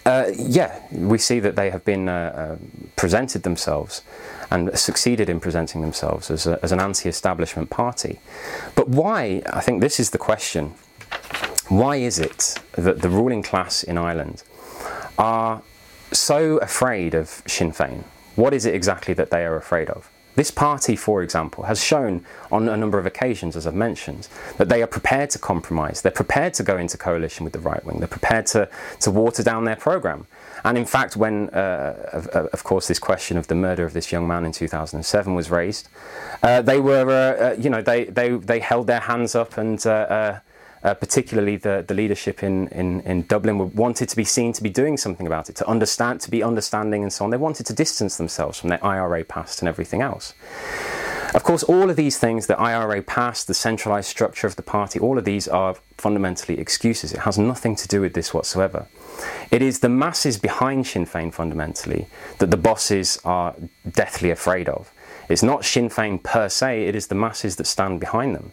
uh, 0.07 0.31
yeah, 0.37 0.81
we 0.93 1.19
see 1.19 1.40
that 1.40 1.57
they 1.57 1.71
have 1.71 1.85
been 1.85 2.09
uh, 2.09 2.12
uh, 2.12 2.57
presented 2.97 3.43
themselves 3.43 4.02
and 4.50 4.76
succeeded 4.79 5.29
in 5.29 5.40
presenting 5.40 5.81
themselves 5.81 6.31
as, 6.31 6.47
a, 6.47 6.59
as 6.62 6.73
an 6.73 6.81
anti 6.81 7.09
establishment 7.09 7.71
party. 7.71 8.21
But 8.75 8.88
why, 8.88 9.43
I 9.52 9.61
think 9.61 9.81
this 9.81 10.00
is 10.00 10.11
the 10.11 10.19
question, 10.19 10.75
why 11.69 11.97
is 11.97 12.19
it 12.19 12.59
that 12.73 13.02
the 13.02 13.09
ruling 13.09 13.43
class 13.43 13.83
in 13.83 13.97
Ireland 13.99 14.43
are 15.19 15.62
so 16.12 16.59
afraid 16.59 17.14
of 17.14 17.43
Sinn 17.47 17.73
Féin? 17.73 18.05
What 18.37 18.55
is 18.55 18.65
it 18.65 18.75
exactly 18.75 19.15
that 19.15 19.31
they 19.31 19.45
are 19.45 19.57
afraid 19.57 19.91
of? 19.91 20.11
This 20.37 20.51
party, 20.51 20.95
for 20.95 21.23
example, 21.23 21.65
has 21.65 21.85
shown 21.85 22.25
on 22.53 22.69
a 22.69 22.77
number 22.77 22.99
of 22.99 23.05
occasions, 23.05 23.57
as 23.57 23.67
I've 23.67 23.75
mentioned, 23.75 24.29
that 24.59 24.69
they 24.69 24.81
are 24.83 24.87
prepared 24.87 25.31
to 25.31 25.39
compromise. 25.39 26.03
They're 26.03 26.13
prepared 26.13 26.55
to 26.55 26.63
go 26.63 26.79
into 26.79 26.97
coalition 26.97 27.45
with 27.45 27.53
the 27.53 27.59
right 27.59 27.85
wing. 27.85 27.99
They're 27.99 28.09
prepared 28.09 28.47
to, 28.47 28.69
to 29.01 29.11
water 29.11 29.43
down 29.43 29.65
their 29.65 29.77
programme. 29.77 30.27
And 30.65 30.79
in 30.79 30.87
fact, 30.87 31.17
when, 31.17 31.51
uh, 31.51 32.11
of, 32.13 32.29
of, 32.29 32.65
course, 32.65 32.87
this 32.87 32.99
question 32.99 33.39
of 33.39 33.49
the 33.49 33.55
murder 33.55 33.85
of 33.85 33.93
this 33.93 34.13
young 34.13 34.27
man 34.27 34.45
in 34.45 34.53
2007 34.53 35.35
was 35.35 35.51
raised, 35.51 35.89
uh, 36.43 36.63
they 36.63 36.81
were, 36.81 37.11
uh, 37.11 37.51
uh, 37.51 37.57
you 37.59 37.69
know, 37.69 37.83
they, 37.83 38.05
they, 38.05 38.31
they 38.31 38.61
held 38.61 38.87
their 38.87 39.01
hands 39.01 39.35
up 39.35 39.59
and 39.59 39.81
uh, 40.83 40.95
particularly 40.95 41.57
the, 41.57 41.85
the 41.87 41.95
leadership 41.95 42.43
in, 42.43 42.69
in, 42.69 43.01
in 43.03 43.23
Dublin, 43.23 43.75
wanted 43.75 44.09
to 44.09 44.17
be 44.17 44.25
seen 44.25 44.53
to 44.53 44.63
be 44.63 44.71
doing 44.71 44.97
something 44.97 45.27
about 45.27 45.49
it, 45.49 45.57
to 45.57 45.69
understand, 45.69 46.21
to 46.23 46.31
be 46.31 46.43
understanding 46.43 47.03
and 47.03 47.13
so 47.13 47.25
on. 47.25 47.31
They 47.31 47.37
wanted 47.37 47.67
to 47.67 47.75
distance 47.75 48.17
themselves 48.17 48.59
from 48.59 48.71
their 48.71 48.85
IRA 48.85 49.25
past 49.25 49.61
and 49.61 49.69
everything 49.69 50.01
else. 50.01 50.35
Of 51.33 51.45
course, 51.45 51.63
all 51.63 51.91
of 51.91 51.95
these 51.97 52.19
things, 52.19 52.49
the 52.49 52.59
IRA 52.59 53.03
past, 53.03 53.47
the 53.47 53.55
centralised 53.55 54.09
structure 54.09 54.49
of 54.49 54.57
the 54.57 54.63
party, 54.63 54.99
all 54.99 55.17
of 55.17 55.25
these 55.25 55.47
are 55.47 55.77
fundamentally 55.97 56.59
excuses. 56.59 57.13
It 57.13 57.21
has 57.21 57.39
nothing 57.39 57.77
to 57.77 57.87
do 57.87 58.01
with 58.01 58.15
this 58.15 58.35
whatsoever. 58.35 58.89
It 59.53 59.63
is 59.63 59.79
the 59.79 59.89
masses 59.89 60.39
behind 60.39 60.89
Sinn 60.89 61.07
Féin 61.07 61.33
fundamentally 61.33 62.09
that 62.39 62.51
the 62.51 62.57
bosses 62.57 63.21
are 63.25 63.55
deathly 63.89 64.31
afraid 64.31 64.69
of. 64.69 64.91
It's 65.31 65.45
not 65.45 65.65
Sinn 65.65 65.89
Féin 65.89 66.23
per 66.23 66.49
se, 66.49 66.87
it 66.87 66.97
is 66.97 67.07
the 67.07 67.15
masses 67.15 67.55
that 67.57 67.67
stand 67.67 68.01
behind 68.01 68.35
them. 68.35 68.53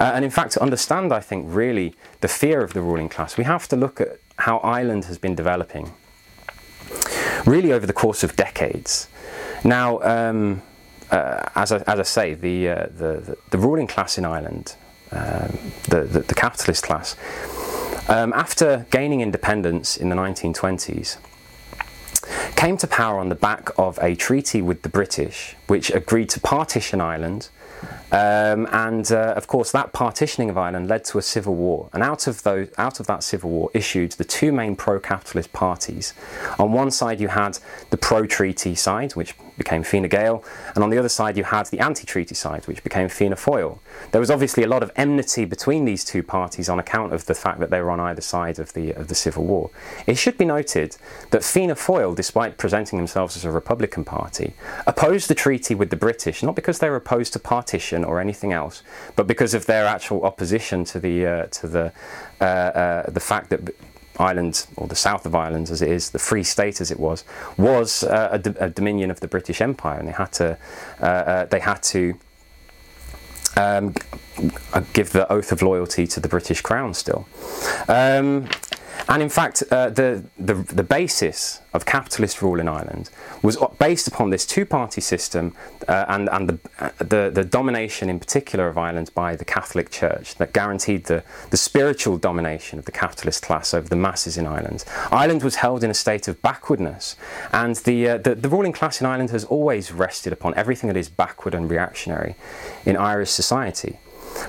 Uh, 0.00 0.12
and 0.14 0.24
in 0.24 0.30
fact, 0.30 0.52
to 0.52 0.62
understand, 0.62 1.12
I 1.12 1.20
think, 1.20 1.44
really 1.48 1.94
the 2.22 2.28
fear 2.28 2.62
of 2.62 2.72
the 2.72 2.80
ruling 2.80 3.10
class, 3.10 3.36
we 3.36 3.44
have 3.44 3.68
to 3.68 3.76
look 3.76 4.00
at 4.00 4.18
how 4.38 4.58
Ireland 4.58 5.04
has 5.04 5.18
been 5.18 5.34
developing 5.34 5.92
really 7.44 7.72
over 7.72 7.86
the 7.86 7.92
course 7.92 8.24
of 8.24 8.36
decades. 8.36 9.08
Now, 9.64 10.00
um, 10.00 10.62
uh, 11.10 11.48
as, 11.54 11.72
I, 11.72 11.76
as 11.86 12.00
I 12.00 12.02
say, 12.02 12.34
the, 12.34 12.68
uh, 12.68 12.86
the, 12.86 13.36
the, 13.50 13.58
ruling 13.58 13.86
class 13.86 14.16
in 14.16 14.24
Ireland, 14.24 14.76
um, 15.12 15.58
the, 15.88 16.08
the, 16.10 16.20
the, 16.20 16.34
capitalist 16.34 16.84
class, 16.84 17.16
um, 18.08 18.32
after 18.32 18.86
gaining 18.90 19.20
independence 19.20 19.96
in 19.96 20.08
the 20.08 20.16
1920s, 20.16 21.18
came 22.64 22.78
to 22.78 22.86
power 22.86 23.18
on 23.18 23.28
the 23.28 23.34
back 23.34 23.68
of 23.76 23.98
a 24.00 24.14
treaty 24.14 24.62
with 24.62 24.80
the 24.80 24.88
British, 24.88 25.54
which 25.66 25.90
agreed 25.90 26.30
to 26.30 26.40
partition 26.40 26.98
Ireland. 26.98 27.50
Um, 28.10 28.66
and 28.72 29.12
uh, 29.12 29.34
of 29.36 29.46
course, 29.48 29.70
that 29.72 29.92
partitioning 29.92 30.48
of 30.48 30.56
Ireland 30.56 30.88
led 30.88 31.04
to 31.06 31.18
a 31.18 31.22
civil 31.22 31.54
war. 31.56 31.90
And 31.92 32.02
out 32.02 32.26
of, 32.26 32.42
those, 32.42 32.70
out 32.78 33.00
of 33.00 33.06
that 33.06 33.22
civil 33.22 33.50
war 33.50 33.70
issued 33.74 34.12
the 34.12 34.24
two 34.24 34.50
main 34.50 34.76
pro 34.76 34.98
capitalist 34.98 35.52
parties. 35.52 36.14
On 36.58 36.72
one 36.72 36.90
side, 36.90 37.20
you 37.20 37.28
had 37.28 37.58
the 37.90 37.98
pro 37.98 38.24
treaty 38.24 38.74
side, 38.74 39.12
which 39.12 39.34
became 39.56 39.82
Fine 39.82 40.08
Gael, 40.08 40.44
and 40.74 40.82
on 40.82 40.90
the 40.90 40.98
other 40.98 41.08
side 41.08 41.36
you 41.36 41.44
had 41.44 41.66
the 41.66 41.80
anti-treaty 41.80 42.34
side, 42.34 42.66
which 42.66 42.82
became 42.82 43.08
Fianna 43.08 43.36
Fáil. 43.36 43.78
There 44.12 44.20
was 44.20 44.30
obviously 44.30 44.62
a 44.62 44.68
lot 44.68 44.82
of 44.82 44.90
enmity 44.96 45.44
between 45.44 45.84
these 45.84 46.04
two 46.04 46.22
parties 46.22 46.68
on 46.68 46.78
account 46.78 47.12
of 47.12 47.26
the 47.26 47.34
fact 47.34 47.60
that 47.60 47.70
they 47.70 47.80
were 47.80 47.90
on 47.90 48.00
either 48.00 48.20
side 48.20 48.58
of 48.58 48.72
the 48.72 48.92
of 48.92 49.08
the 49.08 49.14
civil 49.14 49.44
war. 49.44 49.70
It 50.06 50.18
should 50.18 50.38
be 50.38 50.44
noted 50.44 50.96
that 51.30 51.44
Fianna 51.44 51.74
Fáil, 51.74 52.14
despite 52.14 52.58
presenting 52.58 52.98
themselves 52.98 53.36
as 53.36 53.44
a 53.44 53.50
Republican 53.50 54.04
party, 54.04 54.54
opposed 54.86 55.28
the 55.28 55.34
treaty 55.34 55.74
with 55.74 55.90
the 55.90 55.96
British 55.96 56.42
not 56.42 56.54
because 56.54 56.78
they 56.78 56.90
were 56.90 56.96
opposed 56.96 57.32
to 57.32 57.38
partition 57.38 58.04
or 58.04 58.20
anything 58.20 58.52
else, 58.52 58.82
but 59.16 59.26
because 59.26 59.54
of 59.54 59.66
their 59.66 59.86
actual 59.86 60.24
opposition 60.24 60.84
to 60.84 60.98
the 60.98 61.26
uh, 61.26 61.46
to 61.46 61.66
the 61.68 61.92
uh, 62.40 62.44
uh, 62.44 63.10
the 63.10 63.20
fact 63.20 63.50
that 63.50 63.60
Ireland, 64.18 64.66
or 64.76 64.86
the 64.86 64.96
south 64.96 65.26
of 65.26 65.34
Ireland 65.34 65.70
as 65.70 65.82
it 65.82 65.90
is, 65.90 66.10
the 66.10 66.18
Free 66.18 66.44
State 66.44 66.80
as 66.80 66.90
it 66.90 67.00
was, 67.00 67.24
was 67.56 68.04
uh, 68.04 68.28
a, 68.32 68.38
d- 68.38 68.54
a 68.58 68.68
dominion 68.68 69.10
of 69.10 69.20
the 69.20 69.28
British 69.28 69.60
Empire, 69.60 69.98
and 69.98 70.08
they 70.08 70.12
had 70.12 70.32
to 70.32 70.58
uh, 71.00 71.04
uh, 71.04 71.44
they 71.46 71.60
had 71.60 71.82
to 71.82 72.14
um, 73.56 73.94
give 74.92 75.12
the 75.12 75.30
oath 75.32 75.52
of 75.52 75.62
loyalty 75.62 76.06
to 76.06 76.20
the 76.20 76.28
British 76.28 76.60
Crown 76.60 76.94
still. 76.94 77.26
Um, 77.88 78.48
and 79.08 79.22
in 79.22 79.28
fact, 79.28 79.62
uh, 79.70 79.90
the, 79.90 80.24
the, 80.38 80.54
the 80.54 80.82
basis 80.82 81.60
of 81.74 81.84
capitalist 81.84 82.40
rule 82.40 82.60
in 82.60 82.68
Ireland 82.68 83.10
was 83.42 83.58
based 83.78 84.06
upon 84.06 84.30
this 84.30 84.46
two-party 84.46 85.00
system 85.00 85.54
uh, 85.88 86.04
and, 86.08 86.28
and 86.30 86.48
the, 86.48 86.58
uh, 86.78 86.90
the, 86.98 87.30
the, 87.34 87.44
domination 87.44 88.08
in 88.08 88.18
particular 88.18 88.68
of 88.68 88.78
Ireland 88.78 89.10
by 89.14 89.34
the 89.36 89.44
Catholic 89.44 89.90
Church 89.90 90.36
that 90.36 90.52
guaranteed 90.52 91.04
the, 91.04 91.24
the 91.50 91.56
spiritual 91.56 92.16
domination 92.16 92.78
of 92.78 92.84
the 92.84 92.92
capitalist 92.92 93.42
class 93.42 93.74
over 93.74 93.88
the 93.88 93.96
masses 93.96 94.38
in 94.38 94.46
Ireland. 94.46 94.84
Ireland 95.10 95.42
was 95.42 95.56
held 95.56 95.82
in 95.82 95.90
a 95.90 95.94
state 95.94 96.28
of 96.28 96.40
backwardness 96.42 97.16
and 97.52 97.76
the, 97.76 98.08
uh, 98.08 98.18
the, 98.18 98.34
the 98.36 98.48
ruling 98.48 98.72
class 98.72 99.00
in 99.00 99.06
Ireland 99.06 99.30
has 99.30 99.44
always 99.44 99.92
rested 99.92 100.32
upon 100.32 100.54
everything 100.54 100.88
that 100.88 100.96
is 100.96 101.08
backward 101.08 101.54
and 101.54 101.68
reactionary 101.68 102.36
in 102.86 102.96
Irish 102.96 103.30
society. 103.30 103.98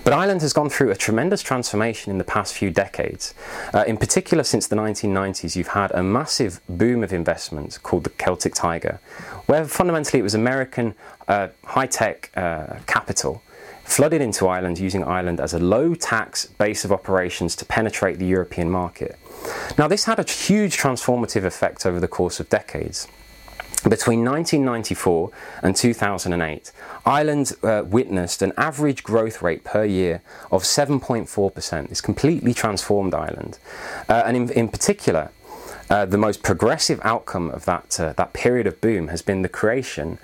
But 0.04 0.13
Ireland 0.13 0.42
has 0.42 0.54
gone 0.54 0.70
through 0.70 0.92
a 0.92 0.96
tremendous 0.96 1.42
transformation 1.42 2.12
in 2.12 2.18
the 2.18 2.24
past 2.24 2.54
few 2.54 2.70
decades. 2.70 3.34
Uh, 3.74 3.84
in 3.88 3.98
particular, 3.98 4.44
since 4.44 4.68
the 4.68 4.75
1990s, 4.75 5.56
you've 5.56 5.70
had 5.70 5.92
a 5.92 6.04
massive 6.04 6.62
boom 6.70 7.04
of 7.04 7.13
investment 7.13 7.80
called 7.84 8.04
the 8.04 8.10
Celtic 8.12 8.54
Tiger, 8.54 9.00
where 9.46 9.65
fundamentally 9.65 10.20
it 10.20 10.24
was 10.24 10.36
American 10.36 10.96
uh, 11.27 11.48
high 11.63 11.88
tech 11.88 12.32
uh, 12.36 12.77
capital 12.86 13.42
flooded 13.84 14.22
into 14.22 14.48
Ireland 14.48 14.80
using 14.80 15.04
Ireland 15.04 15.39
as 15.39 15.54
a 15.54 15.60
low 15.60 15.94
tax 15.94 16.48
base 16.48 16.86
of 16.86 16.92
operations 16.92 17.56
to 17.58 17.65
penetrate 17.65 18.18
the 18.18 18.25
European 18.25 18.70
market. 18.70 19.18
Now, 19.77 19.88
this 19.88 20.06
had 20.06 20.20
a 20.20 20.24
huge 20.24 20.77
transformative 20.77 21.44
effect 21.44 21.86
over 21.86 22.00
the 22.00 22.08
course 22.08 22.39
of 22.39 22.50
decades. 22.50 23.08
Between 23.89 24.25
1994 24.25 25.30
and 25.62 25.75
2008, 25.75 26.72
Ireland 27.06 27.54
uh, 27.62 27.84
witnessed 27.86 28.42
an 28.42 28.51
average 28.58 29.04
growth 29.04 29.44
rate 29.44 29.63
per 29.63 29.86
year 29.86 30.24
of 30.51 30.63
7.4%. 30.63 31.89
This 31.89 32.01
completely 32.01 32.51
transformed 32.56 33.13
Ireland. 33.13 33.60
Uh, 34.10 34.24
and 34.25 34.36
in, 34.36 34.51
in 34.54 34.70
particular, 34.70 35.30
uh, 35.92 36.06
the 36.08 36.18
most 36.18 36.42
progressive 36.42 37.00
outcome 37.04 37.51
of 37.51 37.65
that, 37.65 38.00
uh, 38.00 38.13
that 38.13 38.34
period 38.34 38.65
of 38.65 38.82
boom 38.82 39.10
has 39.10 39.22
been 39.22 39.44
the 39.44 39.50
creation 39.50 40.18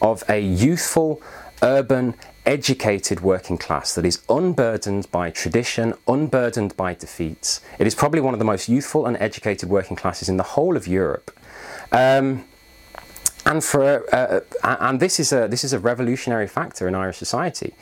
of 0.00 0.22
a 0.28 0.38
youthful, 0.40 1.20
urban, 1.60 2.14
educated 2.46 3.20
working 3.20 3.58
class 3.58 3.96
that 3.96 4.06
is 4.06 4.22
unburdened 4.28 5.10
by 5.10 5.28
tradition, 5.28 5.92
unburdened 6.06 6.76
by 6.76 6.94
defeats. 6.94 7.62
It 7.80 7.86
is 7.88 7.96
probably 7.96 8.20
one 8.20 8.32
of 8.32 8.38
the 8.38 8.44
most 8.44 8.68
youthful 8.68 9.06
and 9.06 9.16
educated 9.16 9.68
working 9.68 9.96
classes 9.96 10.28
in 10.28 10.36
the 10.36 10.44
whole 10.44 10.76
of 10.76 10.86
Europe. 10.86 11.36
Um, 11.90 12.44
and 13.48 13.64
for 13.64 13.82
uh, 14.14 14.40
uh 14.62 14.76
and 14.80 15.00
this 15.00 15.18
is 15.18 15.32
a 15.32 15.48
this 15.48 15.64
is 15.64 15.72
a 15.72 15.78
revolutionary 15.78 16.46
factor 16.46 16.86
in 16.86 16.94
Irish 16.94 17.18
society. 17.18 17.74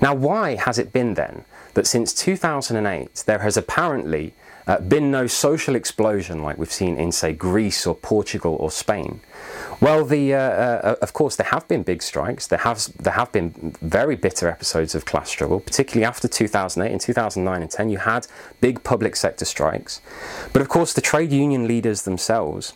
Now, 0.00 0.14
why 0.14 0.56
has 0.56 0.78
it 0.78 0.92
been 0.92 1.14
then 1.14 1.44
that 1.74 1.86
since 1.86 2.12
2008 2.12 3.24
there 3.26 3.38
has 3.38 3.56
apparently 3.56 4.34
uh, 4.66 4.78
been 4.80 5.10
no 5.10 5.26
social 5.26 5.74
explosion 5.74 6.42
like 6.42 6.58
we've 6.58 6.72
seen 6.72 6.96
in, 6.96 7.10
say, 7.10 7.32
Greece 7.32 7.86
or 7.86 7.94
Portugal 7.94 8.56
or 8.60 8.70
Spain. 8.70 9.20
Well, 9.80 10.04
the, 10.04 10.34
uh, 10.34 10.38
uh, 10.38 10.94
of 11.02 11.12
course, 11.12 11.34
there 11.34 11.48
have 11.48 11.66
been 11.66 11.82
big 11.82 12.02
strikes. 12.02 12.46
There 12.46 12.60
have, 12.60 12.88
there 12.96 13.14
have 13.14 13.32
been 13.32 13.74
very 13.80 14.14
bitter 14.14 14.48
episodes 14.48 14.94
of 14.94 15.04
class 15.04 15.28
struggle, 15.30 15.58
particularly 15.58 16.04
after 16.04 16.28
2008. 16.28 16.92
In 16.92 16.98
2009 17.00 17.62
and 17.62 17.70
10, 17.70 17.90
you 17.90 17.98
had 17.98 18.28
big 18.60 18.84
public 18.84 19.16
sector 19.16 19.44
strikes. 19.44 20.00
But 20.52 20.62
of 20.62 20.68
course, 20.68 20.92
the 20.92 21.00
trade 21.00 21.32
union 21.32 21.66
leaders 21.66 22.02
themselves, 22.02 22.74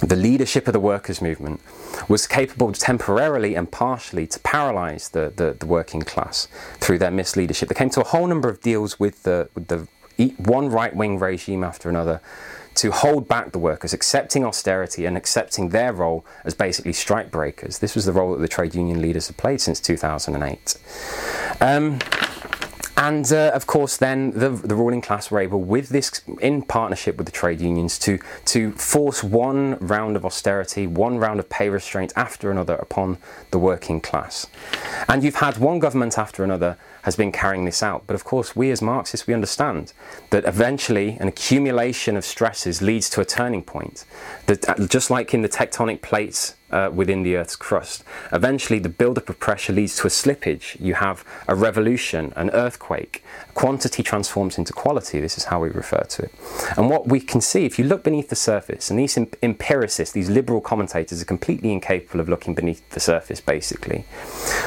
the 0.00 0.16
leadership 0.16 0.66
of 0.66 0.72
the 0.72 0.80
workers' 0.80 1.20
movement, 1.20 1.60
was 2.08 2.26
capable 2.26 2.72
temporarily 2.72 3.54
and 3.54 3.70
partially 3.70 4.26
to 4.28 4.38
paralyse 4.40 5.08
the, 5.10 5.32
the, 5.34 5.56
the, 5.58 5.66
working 5.66 6.02
class 6.02 6.48
through 6.78 6.98
their 6.98 7.10
misleadership. 7.10 7.68
They 7.68 7.74
came 7.74 7.90
to 7.90 8.00
a 8.00 8.04
whole 8.04 8.26
number 8.26 8.48
of 8.48 8.60
deals 8.60 9.00
with 9.00 9.24
the, 9.24 9.48
with 9.54 9.68
the 9.68 9.88
one 10.38 10.68
right 10.68 10.94
wing 10.94 11.18
regime 11.18 11.64
after 11.64 11.88
another 11.88 12.20
to 12.76 12.92
hold 12.92 13.26
back 13.26 13.50
the 13.50 13.58
workers, 13.58 13.92
accepting 13.92 14.44
austerity 14.44 15.04
and 15.04 15.16
accepting 15.16 15.70
their 15.70 15.92
role 15.92 16.24
as 16.44 16.54
basically 16.54 16.92
strike 16.92 17.28
breakers. 17.30 17.80
This 17.80 17.96
was 17.96 18.04
the 18.04 18.12
role 18.12 18.32
that 18.32 18.40
the 18.40 18.48
trade 18.48 18.74
union 18.74 19.02
leaders 19.02 19.26
have 19.26 19.36
played 19.36 19.60
since 19.60 19.80
2008. 19.80 20.76
Um, 21.60 21.98
and 22.98 23.32
uh, 23.32 23.52
of 23.54 23.68
course, 23.68 23.96
then 23.96 24.32
the, 24.32 24.50
the, 24.50 24.74
ruling 24.74 25.00
class 25.00 25.30
were 25.30 25.38
able, 25.38 25.60
with 25.60 25.90
this 25.90 26.20
in 26.40 26.62
partnership 26.62 27.16
with 27.16 27.26
the 27.26 27.32
trade 27.32 27.60
unions, 27.60 27.96
to 28.00 28.18
to 28.46 28.72
force 28.72 29.22
one 29.22 29.78
round 29.78 30.16
of 30.16 30.24
austerity, 30.24 30.88
one 30.88 31.16
round 31.16 31.38
of 31.38 31.48
pay 31.48 31.68
restraint 31.68 32.12
after 32.16 32.50
another 32.50 32.74
upon 32.74 33.18
the 33.52 33.58
working 33.58 34.00
class. 34.00 34.48
And 35.08 35.22
you've 35.22 35.36
had 35.36 35.58
one 35.58 35.78
government 35.78 36.18
after 36.18 36.42
another 36.42 36.76
has 37.02 37.14
been 37.14 37.30
carrying 37.30 37.66
this 37.66 37.84
out. 37.84 38.02
But 38.08 38.14
of 38.14 38.24
course, 38.24 38.56
we 38.56 38.72
as 38.72 38.82
Marxists, 38.82 39.28
we 39.28 39.32
understand 39.32 39.92
that 40.30 40.44
eventually 40.44 41.18
an 41.20 41.28
accumulation 41.28 42.16
of 42.16 42.24
stresses 42.24 42.82
leads 42.82 43.08
to 43.10 43.20
a 43.20 43.24
turning 43.24 43.62
point. 43.62 44.04
That 44.46 44.68
uh, 44.68 44.86
just 44.88 45.08
like 45.08 45.32
in 45.32 45.42
the 45.42 45.48
tectonic 45.48 46.02
plates 46.02 46.56
uh, 46.70 46.90
within 46.92 47.22
the 47.22 47.36
Earth's 47.36 47.56
crust. 47.56 48.04
Eventually, 48.32 48.78
the 48.78 48.88
buildup 48.88 49.28
of 49.28 49.38
pressure 49.38 49.72
leads 49.72 49.96
to 49.96 50.06
a 50.06 50.10
slippage. 50.10 50.78
You 50.80 50.94
have 50.94 51.24
a 51.46 51.54
revolution, 51.54 52.32
an 52.36 52.50
earthquake. 52.50 53.24
Quantity 53.54 54.02
transforms 54.02 54.58
into 54.58 54.72
quality. 54.72 55.20
This 55.20 55.38
is 55.38 55.44
how 55.44 55.60
we 55.60 55.70
refer 55.70 56.02
to 56.02 56.22
it. 56.24 56.34
And 56.76 56.90
what 56.90 57.08
we 57.08 57.20
can 57.20 57.40
see, 57.40 57.64
if 57.64 57.78
you 57.78 57.84
look 57.84 58.04
beneath 58.04 58.28
the 58.28 58.36
surface, 58.36 58.90
and 58.90 58.98
these 58.98 59.16
empiricists, 59.42 60.12
these 60.12 60.30
liberal 60.30 60.60
commentators, 60.60 61.20
are 61.22 61.24
completely 61.24 61.72
incapable 61.72 62.20
of 62.20 62.28
looking 62.28 62.54
beneath 62.54 62.88
the 62.90 63.00
surface, 63.00 63.40
basically. 63.40 64.04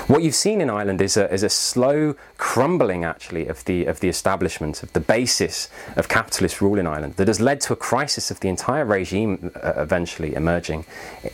What 0.07 0.23
you've 0.23 0.35
seen 0.35 0.61
in 0.61 0.69
Ireland 0.69 1.01
is 1.01 1.17
a, 1.17 1.31
is 1.31 1.43
a 1.43 1.49
slow 1.49 2.15
crumbling, 2.37 3.03
actually, 3.03 3.47
of 3.47 3.63
the, 3.65 3.85
of 3.85 3.99
the 3.99 4.09
establishment, 4.09 4.83
of 4.83 4.91
the 4.93 4.99
basis 4.99 5.69
of 5.95 6.09
capitalist 6.09 6.61
rule 6.61 6.79
in 6.79 6.87
Ireland 6.87 7.15
that 7.15 7.27
has 7.27 7.39
led 7.39 7.61
to 7.61 7.73
a 7.73 7.75
crisis 7.75 8.31
of 8.31 8.39
the 8.39 8.49
entire 8.49 8.85
regime 8.85 9.51
uh, 9.55 9.73
eventually 9.77 10.33
emerging. 10.35 10.85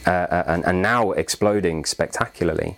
Uh, 0.06 0.10
uh 0.10 0.57
and, 0.58 0.66
and 0.66 0.82
now 0.82 1.12
exploding 1.12 1.86
spectacularly. 1.86 2.78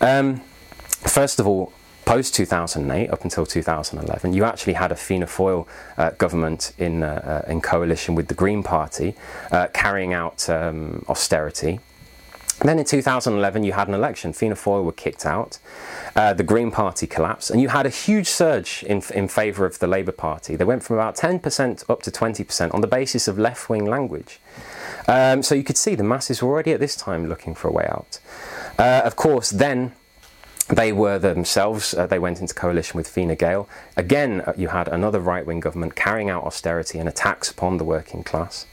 Um, 0.00 0.40
first 0.86 1.38
of 1.38 1.46
all, 1.46 1.72
post 2.04 2.34
2008 2.34 3.10
up 3.10 3.22
until 3.24 3.44
2011, 3.44 4.32
you 4.32 4.44
actually 4.44 4.72
had 4.72 4.92
a 4.92 4.96
Fianna 4.96 5.26
Fáil 5.26 5.66
uh, 5.98 6.10
government 6.10 6.72
in, 6.78 7.02
uh, 7.02 7.42
uh, 7.46 7.50
in 7.50 7.60
coalition 7.60 8.14
with 8.14 8.28
the 8.28 8.34
Green 8.34 8.62
Party 8.62 9.14
uh, 9.52 9.66
carrying 9.74 10.14
out 10.14 10.48
um, 10.48 11.04
austerity. 11.08 11.80
Then 12.60 12.78
in 12.78 12.86
2011, 12.86 13.64
you 13.64 13.72
had 13.72 13.88
an 13.88 13.92
election. 13.92 14.32
Fianna 14.32 14.54
Fáil 14.54 14.82
were 14.82 14.92
kicked 14.92 15.26
out. 15.26 15.58
Uh, 16.14 16.32
the 16.32 16.42
Green 16.42 16.70
Party 16.70 17.06
collapsed, 17.06 17.50
and 17.50 17.60
you 17.60 17.68
had 17.68 17.84
a 17.84 17.90
huge 17.90 18.28
surge 18.28 18.82
in, 18.84 19.02
in 19.14 19.28
favour 19.28 19.66
of 19.66 19.78
the 19.78 19.86
Labour 19.86 20.12
Party. 20.12 20.56
They 20.56 20.64
went 20.64 20.82
from 20.82 20.96
about 20.96 21.16
10% 21.16 21.90
up 21.90 22.02
to 22.02 22.10
20% 22.10 22.72
on 22.72 22.80
the 22.80 22.86
basis 22.86 23.28
of 23.28 23.38
left 23.38 23.68
wing 23.68 23.84
language. 23.84 24.40
Um, 25.08 25.42
so 25.42 25.54
you 25.54 25.64
could 25.64 25.76
see 25.76 25.94
the 25.94 26.04
masses 26.04 26.42
were 26.42 26.48
already 26.48 26.72
at 26.72 26.80
this 26.80 26.96
time 26.96 27.28
looking 27.28 27.54
for 27.54 27.68
a 27.68 27.72
way 27.72 27.86
out. 27.88 28.18
Uh, 28.78 29.02
of 29.04 29.16
course, 29.16 29.50
then 29.50 29.92
they 30.68 30.92
were 30.92 31.18
themselves, 31.18 31.94
uh, 31.94 32.06
they 32.06 32.18
went 32.18 32.40
into 32.40 32.52
coalition 32.52 32.96
with 32.96 33.06
Fine 33.06 33.34
Gael. 33.36 33.68
Again, 33.96 34.40
uh, 34.40 34.52
you 34.56 34.68
had 34.68 34.88
another 34.88 35.20
right 35.20 35.46
wing 35.46 35.60
government 35.60 35.94
carrying 35.94 36.28
out 36.28 36.42
austerity 36.42 36.98
and 36.98 37.08
attacks 37.08 37.50
upon 37.50 37.78
the 37.78 37.84
working 37.84 38.24
class. 38.24 38.66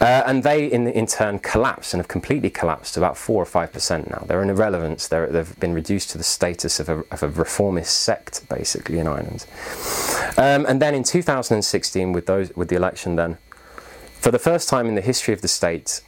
Uh, 0.00 0.24
and 0.26 0.42
they, 0.42 0.66
in, 0.66 0.88
in 0.88 1.06
turn, 1.06 1.38
collapsed 1.38 1.94
and 1.94 2.00
have 2.00 2.08
completely 2.08 2.50
collapsed 2.50 2.94
to 2.94 3.00
about 3.00 3.16
4 3.16 3.42
or 3.42 3.46
5% 3.46 4.10
now. 4.10 4.24
They're 4.26 4.42
an 4.42 4.50
irrelevance. 4.50 5.06
they 5.06 5.16
have 5.18 5.58
been 5.60 5.74
reduced 5.74 6.10
to 6.10 6.18
the 6.18 6.24
status 6.24 6.80
of 6.80 6.88
a, 6.88 7.04
of 7.12 7.22
a 7.22 7.28
reformist 7.28 8.00
sect, 8.00 8.48
basically, 8.48 8.98
in 8.98 9.06
Ireland. 9.06 9.46
Um, 10.36 10.66
and 10.66 10.82
then 10.82 10.94
in 10.94 11.04
2016, 11.04 12.12
with, 12.12 12.26
those, 12.26 12.54
with 12.56 12.68
the 12.68 12.76
election, 12.76 13.14
then, 13.14 13.38
for 14.20 14.30
the 14.30 14.38
first 14.38 14.68
time 14.68 14.86
in 14.86 14.94
the 14.94 15.00
history 15.00 15.32
of 15.34 15.40
the 15.40 15.48
state, 15.48 16.00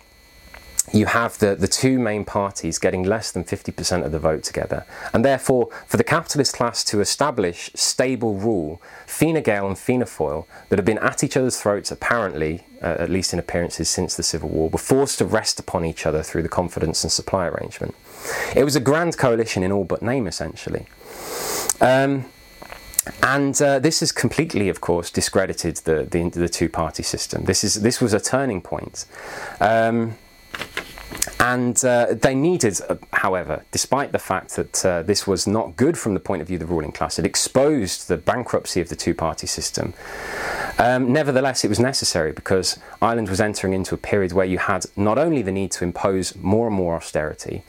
you 0.93 1.07
have 1.07 1.39
the, 1.39 1.55
the 1.55 1.69
two 1.69 1.99
main 1.99 2.25
parties 2.25 2.79
getting 2.79 3.05
less 3.05 3.31
than 3.31 3.45
50% 3.45 4.05
of 4.05 4.13
the 4.13 4.19
vote 4.19 4.43
together. 4.43 4.85
And 5.13 5.25
therefore, 5.25 5.69
for 5.87 5.97
the 5.97 6.05
capitalist 6.05 6.55
class 6.55 6.83
to 6.85 7.01
establish 7.01 7.71
stable 7.75 8.35
rule, 8.35 8.83
Fine 9.07 9.43
Gael 9.43 9.69
and 9.69 9.79
Fianna 9.79 10.07
Fáil, 10.07 10.47
that 10.69 10.79
have 10.79 10.87
been 10.87 10.99
at 10.99 11.23
each 11.23 11.37
other's 11.37 11.61
throats 11.61 11.91
apparently, 11.93 12.67
uh, 12.83 12.97
at 12.99 13.11
least 13.11 13.33
in 13.33 13.39
appearances 13.39 13.89
since 13.89 14.17
the 14.17 14.23
Civil 14.23 14.49
War, 14.49 14.69
were 14.69 14.79
forced 14.79 15.19
to 15.19 15.25
rest 15.25 15.61
upon 15.61 15.85
each 15.85 16.07
other 16.07 16.23
through 16.23 16.43
the 16.43 16.49
confidence 16.49 17.05
and 17.05 17.13
supply 17.13 17.47
arrangement. 17.47 17.95
It 18.57 18.65
was 18.65 18.75
a 18.75 18.81
grand 18.81 19.17
coalition 19.17 19.63
in 19.63 19.71
all 19.71 19.85
but 19.85 20.03
name, 20.03 20.27
essentially. 20.27 20.87
Um, 21.81 22.25
and 23.23 23.61
uh, 23.61 23.79
this 23.79 24.01
has 24.01 24.13
completely, 24.13 24.69
of 24.69 24.81
course, 24.81 25.11
discredited 25.11 25.77
the, 25.79 26.07
the, 26.11 26.29
the 26.31 26.49
two 26.49 26.69
party 26.69 27.03
system. 27.03 27.45
This, 27.45 27.65
is, 27.65 27.83
this 27.83 28.01
was 28.01 28.13
a 28.13 28.21
turning 28.21 28.61
point. 28.61 29.07
Um, 29.61 30.17
and 31.39 31.83
uh, 31.85 32.15
they 32.15 32.35
needed, 32.35 32.81
uh, 32.89 32.97
however, 33.13 33.65
despite 33.71 34.13
the 34.13 34.19
fact 34.19 34.57
that 34.57 34.85
uh, 34.85 35.03
this 35.03 35.27
was 35.27 35.47
not 35.47 35.77
good 35.77 35.99
from 35.99 36.15
the 36.15 36.21
point 36.21 36.43
of 36.43 36.49
view 36.49 36.57
of 36.57 36.61
the 36.61 36.67
ruling 36.67 36.93
class, 36.93 37.19
it 37.19 37.27
exposed 37.27 38.09
the 38.09 38.17
bankruptcy 38.17 38.81
of 38.81 38.89
the 38.89 38.97
two 38.97 39.15
party 39.15 39.47
system. 39.47 39.95
Um, 40.81 41.13
nevertheless, 41.13 41.63
it 41.63 41.69
was 41.69 41.79
necessary 41.79 42.33
because 42.33 42.79
Ireland 43.03 43.29
was 43.29 43.39
entering 43.39 43.75
into 43.75 43.95
a 43.95 43.99
period 43.99 44.33
where 44.33 44.47
you 44.47 44.57
had 44.57 44.87
not 44.97 45.19
only 45.19 45.43
the 45.43 45.53
need 45.53 45.73
to 45.73 45.85
impose 45.85 46.35
more 46.37 46.69
and 46.69 46.75
more 46.75 46.97
austerity, 46.97 47.63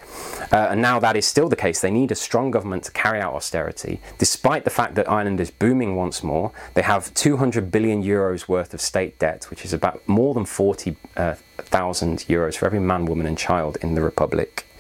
uh, 0.50 0.67
and 0.71 0.82
now 0.82 0.97
that 1.00 1.17
is 1.17 1.26
still 1.26 1.50
the 1.50 1.58
case, 1.58 1.82
they 1.82 1.91
need 1.91 2.13
a 2.13 2.15
strong 2.15 2.52
government 2.52 2.86
to 2.86 2.91
carry 2.93 3.19
out 3.19 3.34
austerity, 3.34 4.00
despite 4.17 4.63
the 4.63 4.69
fact 4.69 4.95
that 4.95 5.10
Ireland 5.10 5.41
is 5.41 5.52
booming 5.52 5.97
once 5.97 6.24
more. 6.24 6.54
They 6.74 6.84
have 6.84 7.13
200 7.13 7.69
billion 7.69 8.02
euros 8.02 8.47
worth 8.47 8.74
of 8.74 8.80
state 8.80 9.19
debt, 9.19 9.50
which 9.50 9.65
is 9.65 9.74
about 9.74 10.08
more 10.08 10.34
than 10.34 10.45
40,000 10.45 10.97
uh, 11.17 11.36
euros 11.67 12.56
for 12.56 12.65
every 12.65 12.80
man, 12.80 13.04
woman, 13.04 13.26
and 13.26 13.38
child 13.38 13.78
in 13.82 13.95
the 13.95 14.02
Republic. 14.02 14.70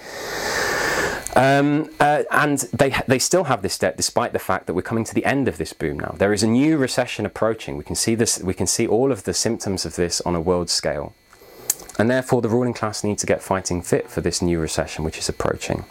Um, 1.35 1.89
uh, 1.99 2.23
and 2.31 2.59
they 2.73 2.93
they 3.07 3.19
still 3.19 3.45
have 3.45 3.61
this 3.61 3.77
debt 3.77 3.95
despite 3.95 4.33
the 4.33 4.39
fact 4.39 4.67
that 4.67 4.73
we're 4.73 4.81
coming 4.81 5.05
to 5.05 5.13
the 5.13 5.23
end 5.23 5.47
of 5.47 5.57
this 5.57 5.71
boom 5.71 5.99
now. 5.99 6.15
There 6.17 6.33
is 6.33 6.43
a 6.43 6.47
new 6.47 6.77
recession 6.77 7.25
approaching. 7.25 7.77
We 7.77 7.83
can 7.83 7.95
see 7.95 8.15
this. 8.15 8.39
We 8.39 8.53
can 8.53 8.67
see 8.67 8.85
all 8.85 9.11
of 9.11 9.23
the 9.23 9.33
symptoms 9.33 9.85
of 9.85 9.95
this 9.95 10.19
on 10.21 10.35
a 10.35 10.41
world 10.41 10.69
scale, 10.69 11.13
and 11.97 12.09
therefore 12.09 12.41
the 12.41 12.49
ruling 12.49 12.73
class 12.73 13.03
need 13.03 13.17
to 13.19 13.25
get 13.25 13.41
fighting 13.41 13.81
fit 13.81 14.09
for 14.09 14.19
this 14.19 14.41
new 14.41 14.59
recession 14.59 15.05
which 15.05 15.17
is 15.17 15.29
approaching. 15.29 15.85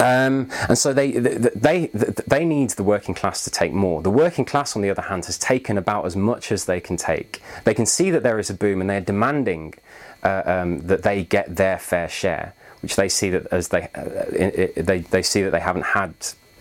Um, 0.00 0.50
and 0.68 0.78
so 0.78 0.92
they, 0.92 1.10
they, 1.10 1.50
they, 1.56 1.86
they 2.26 2.44
need 2.44 2.70
the 2.70 2.84
working 2.84 3.16
class 3.16 3.42
to 3.42 3.50
take 3.50 3.72
more. 3.72 4.00
The 4.00 4.10
working 4.10 4.44
class, 4.44 4.76
on 4.76 4.82
the 4.82 4.90
other 4.90 5.02
hand, 5.02 5.24
has 5.24 5.36
taken 5.36 5.76
about 5.76 6.06
as 6.06 6.14
much 6.14 6.52
as 6.52 6.66
they 6.66 6.80
can 6.80 6.96
take. 6.96 7.42
They 7.64 7.74
can 7.74 7.84
see 7.84 8.12
that 8.12 8.22
there 8.22 8.38
is 8.38 8.48
a 8.48 8.54
boom 8.54 8.80
and 8.80 8.88
they're 8.88 9.00
demanding 9.00 9.74
uh, 10.22 10.42
um, 10.44 10.86
that 10.86 11.02
they 11.02 11.24
get 11.24 11.56
their 11.56 11.78
fair 11.78 12.08
share 12.08 12.54
which 12.82 12.96
they 12.96 13.08
see 13.08 13.30
that 13.30 13.46
as 13.52 13.68
they, 13.68 13.88
uh, 13.94 14.72
they, 14.82 15.00
they 15.10 15.22
see 15.22 15.42
that 15.42 15.50
they 15.50 15.60
haven't 15.60 15.86
had 15.86 16.14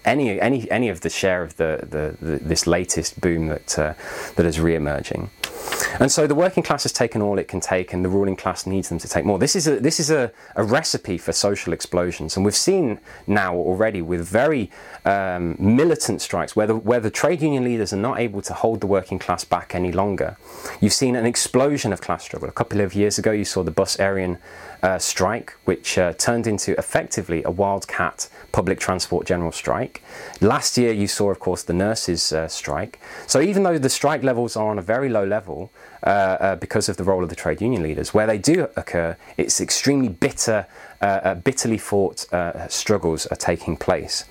any 0.05 0.39
any 0.39 0.69
any 0.71 0.89
of 0.89 1.01
the 1.01 1.09
share 1.09 1.43
of 1.43 1.57
the, 1.57 1.79
the, 1.81 2.25
the 2.25 2.37
this 2.37 2.65
latest 2.65 3.19
boom 3.19 3.47
that 3.47 3.77
uh, 3.77 3.93
that 4.35 4.45
is 4.45 4.59
re-emerging. 4.59 5.29
And 5.99 6.11
so 6.11 6.27
the 6.27 6.35
working 6.35 6.61
class 6.61 6.83
has 6.83 6.93
taken 6.93 7.21
all 7.21 7.39
it 7.39 7.47
can 7.47 7.59
take, 7.59 7.91
and 7.91 8.05
the 8.05 8.09
ruling 8.09 8.35
class 8.35 8.67
needs 8.67 8.89
them 8.89 8.99
to 8.99 9.07
take 9.07 9.25
more. 9.25 9.39
This 9.39 9.55
is 9.55 9.67
a 9.67 9.79
this 9.79 9.99
is 9.99 10.11
a, 10.11 10.31
a 10.55 10.63
recipe 10.63 11.17
for 11.17 11.31
social 11.31 11.73
explosions, 11.73 12.35
and 12.35 12.45
we've 12.45 12.55
seen 12.55 12.99
now 13.25 13.55
already 13.55 14.01
with 14.01 14.25
very 14.27 14.69
um, 15.05 15.55
militant 15.59 16.21
strikes 16.21 16.55
where 16.55 16.67
the 16.67 16.75
where 16.75 16.99
the 16.99 17.09
trade 17.09 17.41
union 17.41 17.63
leaders 17.63 17.93
are 17.93 17.97
not 18.09 18.19
able 18.19 18.41
to 18.43 18.53
hold 18.53 18.81
the 18.81 18.87
working 18.87 19.17
class 19.17 19.43
back 19.43 19.73
any 19.73 19.91
longer. 19.91 20.37
You've 20.81 20.93
seen 20.93 21.15
an 21.15 21.25
explosion 21.25 21.91
of 21.93 22.01
class 22.01 22.23
struggle. 22.23 22.47
A 22.47 22.51
couple 22.51 22.81
of 22.81 22.93
years 22.93 23.17
ago, 23.17 23.31
you 23.31 23.45
saw 23.45 23.63
the 23.63 23.71
Bus 23.71 23.97
Éireann 23.97 24.37
uh, 24.83 24.99
strike, 24.99 25.53
which 25.65 25.97
uh, 25.97 26.13
turned 26.13 26.45
into 26.45 26.77
effectively 26.77 27.43
a 27.43 27.51
wildcat 27.51 28.29
public 28.51 28.79
transport 28.79 29.25
general 29.25 29.51
strike. 29.51 30.03
Last 30.41 30.77
year, 30.77 30.91
you 30.91 31.07
saw, 31.07 31.31
of 31.31 31.39
course, 31.39 31.63
the 31.63 31.73
nurses' 31.73 32.31
uh, 32.31 32.47
strike. 32.47 32.99
So 33.25 33.41
even 33.41 33.63
though 33.63 33.79
the 33.79 33.89
strike 33.89 34.23
levels 34.23 34.55
are 34.55 34.69
on 34.69 34.77
a 34.77 34.81
very 34.81 35.09
low 35.09 35.25
level 35.25 35.56
uh, 36.03 36.09
uh, 36.09 36.55
because 36.55 36.89
of 36.89 36.97
the 36.97 37.03
role 37.03 37.23
of 37.23 37.29
the 37.29 37.35
trade 37.35 37.61
union 37.61 37.83
leaders, 37.83 38.13
where 38.13 38.27
they 38.27 38.37
do 38.37 38.67
occur, 38.75 39.17
it's 39.37 39.59
extremely 39.59 40.09
bitter 40.09 40.67
uh, 40.99 41.05
uh, 41.05 41.35
bitterly 41.35 41.77
fought 41.77 42.31
uh, 42.33 42.67
struggles 42.67 43.27
are 43.27 43.35
taking 43.35 43.77
place. 43.77 44.25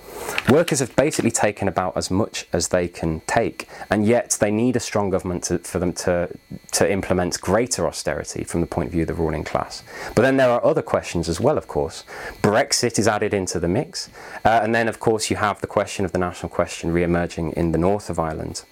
Workers 0.49 0.79
have 0.79 0.93
basically 0.97 1.31
taken 1.31 1.67
about 1.67 1.95
as 1.95 2.11
much 2.11 2.45
as 2.51 2.67
they 2.69 2.89
can 2.89 3.21
take, 3.21 3.69
and 3.89 4.05
yet 4.05 4.37
they 4.41 4.51
need 4.51 4.75
a 4.75 4.79
strong 4.79 5.09
government 5.09 5.45
to, 5.45 5.59
for 5.59 5.79
them 5.79 5.93
to, 5.93 6.29
to 6.73 6.91
implement 6.91 7.39
greater 7.39 7.87
austerity 7.87 8.43
from 8.43 8.59
the 8.59 8.67
point 8.67 8.87
of 8.87 8.91
view 8.91 9.03
of 9.03 9.07
the 9.07 9.13
ruling 9.13 9.45
class. 9.45 9.81
But 10.13 10.23
then 10.23 10.35
there 10.35 10.49
are 10.49 10.63
other 10.63 10.81
questions 10.81 11.29
as 11.29 11.39
well, 11.39 11.57
of 11.57 11.67
course. 11.67 12.03
Brexit 12.41 12.99
is 12.99 13.07
added 13.07 13.33
into 13.33 13.59
the 13.59 13.69
mix, 13.69 14.09
uh, 14.43 14.59
and 14.61 14.75
then, 14.75 14.89
of 14.89 14.99
course, 14.99 15.29
you 15.29 15.37
have 15.37 15.61
the 15.61 15.67
question 15.67 16.03
of 16.03 16.11
the 16.11 16.19
national 16.19 16.49
question 16.49 16.91
re 16.91 17.03
emerging 17.03 17.53
in 17.53 17.71
the 17.71 17.77
north 17.77 18.09
of 18.09 18.19
Ireland. 18.19 18.63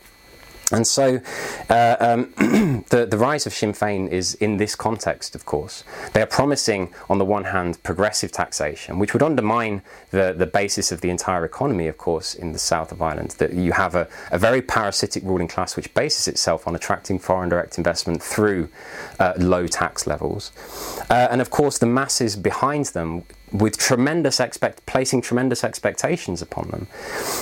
And 0.72 0.88
so 0.88 1.22
uh, 1.70 1.96
um, 2.00 2.34
the, 2.90 3.08
the 3.10 3.18
rise 3.18 3.46
of 3.46 3.54
Sinn 3.54 3.74
Féin 3.74 4.10
is 4.10 4.34
in 4.36 4.58
this 4.58 4.76
context, 4.76 5.36
of 5.36 5.46
course. 5.46 5.84
They 6.14 6.22
are 6.22 6.28
promising, 6.28 6.94
on 7.10 7.18
the 7.20 7.26
one 7.26 7.46
hand, 7.46 7.82
progressive 7.84 8.32
taxation, 8.32 8.98
which 8.98 9.14
would 9.14 9.22
undermine 9.22 9.84
the, 10.12 10.34
the 10.36 10.48
basis 10.48 10.92
of 10.92 11.02
the 11.02 11.10
entire 11.10 11.46
economy, 11.46 11.88
of 11.88 11.98
course, 11.98 12.34
in 12.34 12.52
the 12.52 12.60
south 12.60 12.92
of 12.92 13.02
Ireland. 13.02 13.32
That 13.38 13.54
you 13.54 13.74
have 13.74 13.96
a, 13.96 14.08
a 14.32 14.40
very 14.40 14.62
parasitic 14.62 15.24
ruling 15.24 15.48
class 15.48 15.76
which 15.76 15.94
bases 15.94 16.28
itself 16.28 16.68
on 16.68 16.76
attracting 16.76 17.20
foreign 17.20 17.50
direct 17.50 17.78
investment 17.78 18.24
through 18.24 18.70
uh, 19.20 19.34
low 19.38 19.68
tax 19.68 20.08
levels. 20.08 20.52
Uh, 21.10 21.28
and 21.30 21.42
of 21.42 21.52
course, 21.52 21.78
the 21.78 21.86
masses 21.86 22.36
behind 22.36 22.86
them 22.88 23.24
with 23.52 23.78
tremendous 23.78 24.40
expect 24.40 24.86
placing 24.86 25.22
tremendous 25.22 25.64
expectations 25.64 26.42
upon 26.42 26.70
them. 26.70 26.88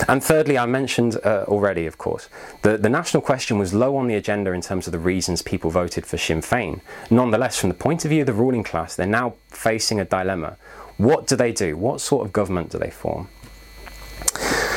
And 0.07 0.23
thirdly, 0.23 0.57
I 0.57 0.65
mentioned 0.65 1.17
uh, 1.23 1.45
already, 1.47 1.85
of 1.85 1.97
course, 1.97 2.29
the, 2.61 2.77
the 2.77 2.89
national 2.89 3.21
question 3.21 3.57
was 3.57 3.73
low 3.73 3.95
on 3.95 4.07
the 4.07 4.15
agenda 4.15 4.51
in 4.51 4.61
terms 4.61 4.87
of 4.87 4.91
the 4.91 4.99
reasons 4.99 5.41
people 5.41 5.69
voted 5.69 6.05
for 6.05 6.17
Sinn 6.17 6.41
Féin. 6.41 6.81
Nonetheless, 7.09 7.59
from 7.59 7.69
the 7.69 7.75
point 7.75 8.05
of 8.05 8.09
view 8.09 8.21
of 8.21 8.27
the 8.27 8.33
ruling 8.33 8.63
class, 8.63 8.95
they're 8.95 9.07
now 9.07 9.35
facing 9.47 9.99
a 9.99 10.05
dilemma. 10.05 10.57
What 10.97 11.27
do 11.27 11.35
they 11.35 11.51
do? 11.51 11.75
What 11.77 12.01
sort 12.01 12.25
of 12.25 12.33
government 12.33 12.69
do 12.69 12.77
they 12.77 12.89
form? 12.89 13.29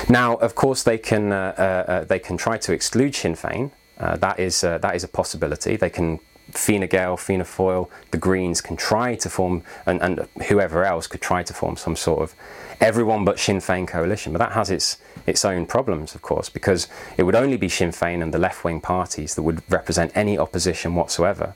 Now, 0.09 0.37
of 0.37 0.55
course, 0.55 0.83
they 0.83 0.99
can 0.99 1.33
uh, 1.33 1.55
uh, 1.59 1.91
uh 1.91 2.05
they 2.05 2.19
can 2.19 2.37
try 2.37 2.59
to 2.59 2.73
exclude 2.73 3.15
Sinn 3.15 3.35
Féin. 3.35 3.71
Uh, 3.99 4.17
that 4.17 4.39
is 4.39 4.63
uh, 4.63 4.79
that 4.79 4.95
is 4.95 5.05
a 5.05 5.09
possibility. 5.09 5.77
They 5.77 5.91
can 5.91 6.21
Fine 6.53 6.87
Gael, 6.87 7.17
Fianna 7.17 7.45
Fáil, 7.45 7.89
the 8.11 8.19
Greens 8.19 8.61
can 8.61 8.77
try 8.77 9.15
to 9.17 9.29
form, 9.29 9.63
and, 9.85 10.01
and 10.01 10.29
whoever 10.49 10.85
else 10.85 11.07
could 11.07 11.21
try 11.21 11.43
to 11.43 11.53
form 11.53 11.77
some 11.77 11.97
sort 11.97 12.23
of 12.23 12.35
everyone 12.81 13.25
but 13.25 13.39
Sinn 13.39 13.59
Féin 13.59 13.87
coalition. 13.87 14.33
But 14.33 14.39
that 14.39 14.53
has 14.53 14.71
its 14.71 14.99
its 15.27 15.45
own 15.45 15.67
problems, 15.67 16.15
of 16.15 16.23
course, 16.23 16.49
because 16.49 16.89
it 17.17 17.25
would 17.25 17.35
only 17.35 17.57
be 17.57 17.69
Sinn 17.69 17.91
Féin 17.91 18.23
and 18.23 18.33
the 18.33 18.39
left 18.39 18.65
wing 18.65 18.81
parties 18.81 19.35
that 19.35 19.43
would 19.43 19.63
represent 19.71 20.13
any 20.15 20.39
opposition 20.39 20.95
whatsoever 20.95 21.55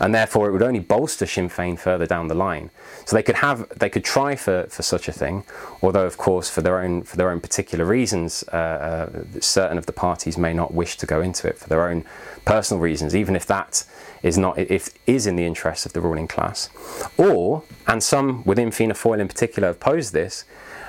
and 0.00 0.14
therefore 0.14 0.48
it 0.48 0.52
would 0.52 0.62
only 0.62 0.80
bolster 0.80 1.26
Sinn 1.26 1.48
Féin 1.48 1.78
further 1.78 2.06
down 2.06 2.28
the 2.28 2.34
line. 2.34 2.70
So 3.04 3.16
they 3.16 3.22
could 3.22 3.36
have, 3.36 3.68
they 3.78 3.88
could 3.88 4.04
try 4.04 4.36
for, 4.36 4.66
for 4.68 4.82
such 4.82 5.08
a 5.08 5.12
thing, 5.12 5.44
although 5.82 6.06
of 6.06 6.16
course 6.16 6.48
for 6.48 6.60
their 6.60 6.80
own 6.80 7.02
for 7.02 7.16
their 7.16 7.30
own 7.30 7.40
particular 7.40 7.84
reasons, 7.84 8.44
uh, 8.52 8.56
uh, 8.56 9.22
certain 9.40 9.78
of 9.78 9.86
the 9.86 9.92
parties 9.92 10.38
may 10.38 10.52
not 10.52 10.72
wish 10.72 10.96
to 10.98 11.06
go 11.06 11.20
into 11.20 11.48
it 11.48 11.58
for 11.58 11.68
their 11.68 11.88
own 11.88 12.04
personal 12.44 12.80
reasons, 12.80 13.14
even 13.14 13.36
if 13.36 13.46
that 13.46 13.84
is 14.22 14.38
not 14.38 14.58
if 14.58 14.90
is 15.06 15.26
in 15.26 15.36
the 15.36 15.44
interest 15.44 15.86
of 15.86 15.92
the 15.92 16.00
ruling 16.00 16.28
class, 16.28 16.70
or 17.16 17.62
and 17.86 18.02
some 18.02 18.44
within 18.44 18.70
Fianna 18.70 18.94
Fáil 18.94 19.20
in 19.20 19.28
particular 19.28 19.70
oppose 19.70 20.12
this. 20.12 20.44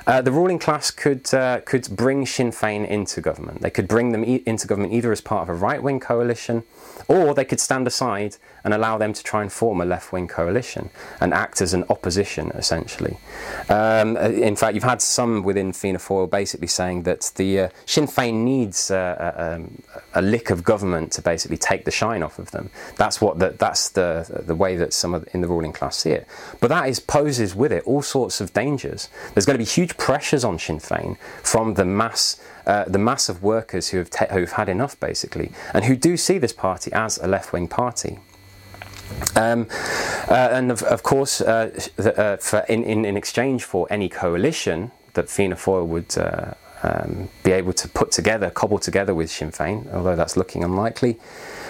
Uh, 0.08 0.22
the 0.22 0.32
ruling 0.32 0.60
class 0.60 0.91
could 0.91 1.34
uh, 1.34 1.62
could 1.62 1.88
bring 1.89 2.26
Sinn 2.26 2.52
Féin 2.52 2.88
into 2.88 3.22
government. 3.22 3.62
They 3.62 3.72
could 3.72 3.88
bring 3.88 4.12
them 4.12 4.24
e- 4.24 4.44
into 4.46 4.68
government 4.68 4.94
either 4.94 5.12
as 5.12 5.20
part 5.20 5.44
of 5.44 5.50
a 5.50 5.58
right 5.58 5.82
wing 5.82 6.00
coalition, 6.00 6.63
or 7.08 7.34
they 7.34 7.46
could 7.46 7.60
stand 7.60 7.88
aside 7.88 8.38
and 8.65 8.73
allow 8.73 8.97
them 8.97 9.13
to 9.13 9.23
try 9.23 9.43
and 9.43 9.54
form 9.54 9.80
a 9.80 9.86
left 9.86 10.12
wing 10.12 10.28
coalition 10.28 10.89
and 11.21 11.34
act 11.34 11.62
as 11.62 11.73
an 11.73 11.86
opposition, 11.89 12.51
essentially. 12.56 13.17
Um, 13.69 14.17
uh, 14.17 14.21
in 14.21 14.56
fact, 14.56 14.73
you've 14.73 14.84
had 14.84 15.04
some 15.04 15.43
within 15.43 15.71
Fianna 15.71 15.99
Fáil 15.99 16.30
basically 16.30 16.67
saying 16.67 17.04
that 17.04 17.32
the 17.36 17.60
uh, 17.60 17.69
Sinn 17.86 18.08
Féin 18.08 18.43
needs 18.43 18.89
uh, 18.89 19.34
a, 19.38 19.56
um, 19.56 19.82
a, 20.15 20.21
lick 20.21 20.49
of 20.49 20.63
government 20.63 21.12
to 21.13 21.21
basically 21.21 21.58
take 21.58 21.86
the 21.86 21.91
shine 21.91 22.23
off 22.23 22.39
of 22.39 22.49
them. 22.51 22.71
That's 22.97 23.21
what 23.21 23.38
the, 23.38 23.49
that's 23.49 23.89
the 23.89 24.43
the 24.45 24.56
way 24.56 24.75
that 24.75 24.93
some 24.93 25.13
of 25.13 25.28
in 25.34 25.41
the 25.41 25.47
ruling 25.47 25.71
class 25.71 25.97
see 25.97 26.12
it. 26.12 26.28
But 26.60 26.69
that 26.69 26.89
is 26.89 26.99
poses 26.99 27.54
with 27.54 27.71
it 27.71 27.84
all 27.86 28.01
sorts 28.01 28.41
of 28.41 28.51
dangers. 28.54 29.10
There's 29.34 29.45
going 29.45 29.60
to 29.60 29.63
be 29.63 29.69
huge 29.69 29.95
pressures 29.97 30.43
on 30.43 30.58
Sinn 30.58 30.80
Féin 30.80 31.17
from 31.43 31.75
the 31.75 31.86
mass. 31.86 32.41
Uh, 32.65 32.84
the 32.86 32.97
mass 32.97 33.30
of 33.30 33.43
workers 33.43 33.89
who 33.89 33.99
have, 33.99 34.10
te- 34.10 34.25
who've 34.32 34.54
had 34.54 34.67
enough, 34.67 34.99
basically, 34.99 35.51
and 35.71 35.86
who 35.86 35.95
do 35.95 36.17
see 36.17 36.39
this 36.39 36.51
party 36.51 36.91
as 36.93 37.19
a 37.19 37.28
left 37.28 37.54
wing 37.54 37.67
party. 37.67 38.17
Um, 39.36 39.68
uh, 40.30 40.50
and 40.52 40.72
of, 40.72 40.82
of 40.84 41.04
course, 41.04 41.41
uh, 41.41 41.72
the, 41.96 42.18
uh, 42.20 42.38
for 42.38 42.60
in, 42.70 42.84
in, 42.84 43.06
in, 43.06 43.18
exchange 43.18 43.63
for 43.63 43.88
any 43.89 44.10
coalition 44.10 44.91
that 45.13 45.30
Fianna 45.30 45.56
Fáil 45.56 45.86
would 45.88 46.18
uh, 46.18 46.54
um, 46.84 47.30
be 47.44 47.52
able 47.52 47.74
to 47.74 47.88
put 47.88 48.12
together, 48.12 48.50
cobble 48.50 48.80
together 48.80 49.13
with 49.13 49.30
Sinn 49.30 49.52
Féin, 49.52 49.91
although 49.94 50.15
that's 50.15 50.38
looking 50.38 50.63
unlikely. 50.63 51.18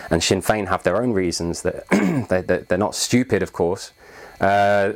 And 0.10 0.24
Sinn 0.24 0.42
Féin 0.42 0.68
have 0.68 0.84
their 0.84 1.02
own 1.02 1.14
reasons 1.14 1.64
that 1.64 1.88
they, 2.30 2.42
they're 2.42 2.78
not 2.78 2.96
stupid, 2.96 3.42
of 3.42 3.54
course, 3.54 3.92
uh, 4.40 4.92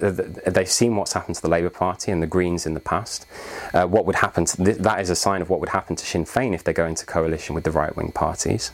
they've 0.48 0.70
seen 0.70 0.96
what's 0.96 1.14
happened 1.14 1.36
to 1.36 1.42
the 1.42 1.50
Labour 1.50 1.70
Party 1.70 2.12
and 2.12 2.22
the 2.22 2.28
Greens 2.28 2.66
in 2.66 2.74
the 2.74 2.80
past. 2.80 3.26
Uh, 3.74 3.86
what 3.86 4.06
would 4.06 4.18
happen? 4.18 4.46
Th- 4.46 4.78
that 4.78 5.02
is 5.02 5.10
a 5.10 5.16
sign 5.16 5.42
of 5.42 5.50
what 5.50 5.60
would 5.60 5.70
happen 5.70 5.96
to 5.96 6.06
Sinn 6.06 6.26
Féin 6.26 6.54
if 6.54 6.64
they 6.64 6.74
go 6.74 6.86
into 6.86 7.06
coalition 7.06 7.56
with 7.56 7.64
the 7.64 7.72
right-wing 7.72 8.12
parties. 8.12 8.72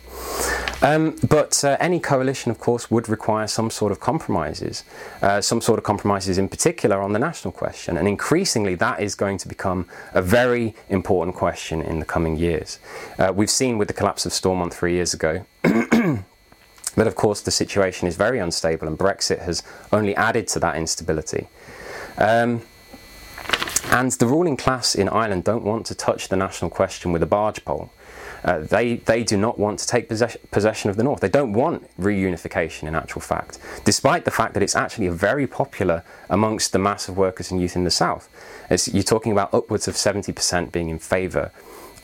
Um, 0.81 1.15
but 1.27 1.63
uh, 1.63 1.77
any 1.79 1.99
coalition, 1.99 2.51
of 2.51 2.59
course, 2.59 2.91
would 2.91 3.09
require 3.09 3.47
some 3.47 3.69
sort 3.69 3.91
of 3.91 3.99
compromises, 3.99 4.83
uh, 5.21 5.41
some 5.41 5.61
sort 5.61 5.79
of 5.79 5.85
compromises 5.85 6.37
in 6.37 6.49
particular 6.49 7.01
on 7.01 7.13
the 7.13 7.19
national 7.19 7.51
question, 7.51 7.97
and 7.97 8.07
increasingly 8.07 8.75
that 8.75 8.99
is 9.01 9.15
going 9.15 9.37
to 9.39 9.47
become 9.47 9.87
a 10.13 10.21
very 10.21 10.75
important 10.89 11.35
question 11.35 11.81
in 11.81 11.99
the 11.99 12.05
coming 12.05 12.35
years. 12.35 12.79
Uh, 13.17 13.31
we've 13.35 13.49
seen 13.49 13.77
with 13.77 13.87
the 13.87 13.93
collapse 13.93 14.25
of 14.25 14.33
Stormont 14.33 14.73
three 14.73 14.93
years 14.93 15.13
ago. 15.13 15.45
But 16.95 17.07
of 17.07 17.15
course, 17.15 17.41
the 17.41 17.51
situation 17.51 18.07
is 18.07 18.15
very 18.15 18.39
unstable, 18.39 18.87
and 18.87 18.97
Brexit 18.97 19.39
has 19.39 19.63
only 19.91 20.15
added 20.15 20.47
to 20.49 20.59
that 20.59 20.77
instability. 20.77 21.47
Um, 22.17 22.61
and 23.91 24.11
the 24.13 24.25
ruling 24.25 24.57
class 24.57 24.95
in 24.95 25.09
Ireland 25.09 25.43
don't 25.43 25.63
want 25.63 25.85
to 25.87 25.95
touch 25.95 26.29
the 26.29 26.35
national 26.35 26.71
question 26.71 27.11
with 27.11 27.21
a 27.21 27.27
barge 27.27 27.63
pole. 27.65 27.91
Uh, 28.43 28.59
they, 28.59 28.97
they 28.97 29.23
do 29.23 29.35
not 29.35 29.57
want 29.57 29.79
to 29.79 29.87
take 29.87 30.07
possession, 30.07 30.39
possession 30.51 30.89
of 30.89 30.97
the 30.97 31.03
North. 31.03 31.19
They 31.19 31.29
don't 31.29 31.53
want 31.53 31.89
reunification 31.99 32.83
in 32.83 32.93
actual 32.93 33.21
fact, 33.21 33.57
despite 33.85 34.23
the 34.23 34.31
fact 34.31 34.53
that 34.53 34.61
it's 34.61 34.75
actually 34.75 35.07
very 35.07 35.47
popular 35.47 36.03
amongst 36.29 36.71
the 36.71 36.77
mass 36.77 37.09
of 37.09 37.17
workers 37.17 37.49
and 37.49 37.59
youth 37.59 37.75
in 37.75 37.85
the 37.85 37.91
South. 37.91 38.29
It's, 38.69 38.87
you're 38.87 39.01
talking 39.01 39.31
about 39.31 39.51
upwards 39.51 39.87
of 39.87 39.95
70% 39.95 40.71
being 40.71 40.89
in 40.89 40.99
favour 40.99 41.51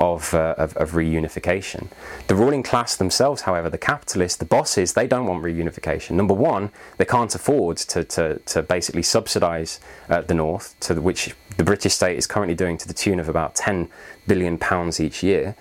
of, 0.01 0.33
uh, 0.33 0.55
of, 0.57 0.75
of, 0.77 0.91
reunification. 0.91 1.87
The 2.25 2.33
ruling 2.33 2.63
class 2.63 2.95
themselves, 2.95 3.43
however, 3.43 3.69
the 3.69 3.77
capitalists, 3.77 4.37
the 4.37 4.45
bosses, 4.45 4.93
they 4.93 5.05
don't 5.05 5.27
want 5.27 5.43
reunification. 5.43 6.11
Number 6.11 6.33
one, 6.33 6.71
they 6.97 7.05
can't 7.05 7.33
afford 7.35 7.77
to, 7.77 8.03
to, 8.03 8.39
to 8.39 8.63
basically 8.63 9.03
subsidise 9.03 9.79
uh, 10.09 10.21
the 10.21 10.33
North, 10.33 10.75
to 10.81 10.95
the, 10.95 11.01
which 11.01 11.35
the 11.57 11.63
British 11.63 11.93
state 11.93 12.17
is 12.17 12.25
currently 12.25 12.55
doing 12.55 12.79
to 12.79 12.87
the 12.87 12.95
tune 12.95 13.19
of 13.19 13.29
about 13.29 13.53
10 13.53 13.89
billion 14.25 14.57
pounds 14.57 14.99
each 14.99 15.21
year. 15.21 15.55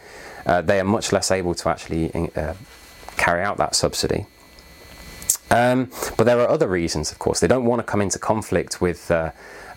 Uh, 0.47 0.63
they 0.63 0.81
are 0.81 0.85
much 0.85 1.13
less 1.13 1.31
able 1.31 1.55
to 1.55 1.69
actually 1.69 2.11
uh, 2.35 2.55
carry 3.19 3.43
out 3.43 3.59
that 3.59 3.75
subsidy. 3.75 4.25
Um, 5.51 5.91
but 6.17 6.25
there 6.25 6.41
are 6.41 6.49
other 6.49 6.69
reasons, 6.69 7.13
of 7.13 7.19
course. 7.19 7.41
They 7.41 7.49
don't 7.49 7.67
want 7.67 7.81
to 7.81 7.85
come 7.85 8.01
into 8.01 8.19
conflict 8.19 8.81
with 8.81 9.11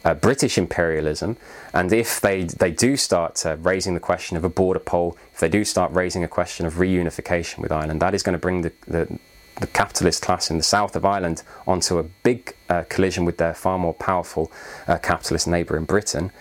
uh, 0.04 0.14
British 0.14 0.58
imperialism. 0.58 1.38
And 1.74 1.92
if 1.92 2.22
they, 2.22 2.44
they 2.44 2.72
do 2.72 2.98
start 2.98 3.46
uh, 3.46 3.58
raising 3.58 3.94
the 3.94 4.00
question 4.00 4.38
of 4.38 4.44
a 4.44 4.50
border 4.50 4.80
poll, 4.80 5.18
if 5.34 5.40
they 5.40 5.50
do 5.50 5.64
start 5.64 5.92
raising 5.92 6.24
a 6.24 6.28
question 6.28 6.66
of 6.66 6.76
reunification 6.76 7.60
with 7.60 7.72
Ireland, 7.72 8.02
that 8.02 8.14
is 8.14 8.24
going 8.24 8.34
to 8.34 8.40
bring 8.40 8.62
the, 8.62 8.72
the, 8.88 9.20
the 9.60 9.68
capitalist 9.68 10.22
class 10.22 10.50
in 10.50 10.58
the 10.58 10.64
south 10.64 10.96
of 10.96 11.06
Ireland 11.06 11.44
onto 11.68 11.98
a 11.98 12.04
big 12.04 12.56
uh, 12.70 12.84
collision 12.90 13.26
with 13.26 13.38
their 13.38 13.54
far 13.54 13.78
more 13.80 13.94
powerful 13.94 14.52
uh, 14.88 14.98
capitalist 14.98 15.48
neighbour 15.48 15.78
in 15.78 15.86
Britain. 15.86 16.32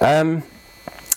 Um, 0.00 0.42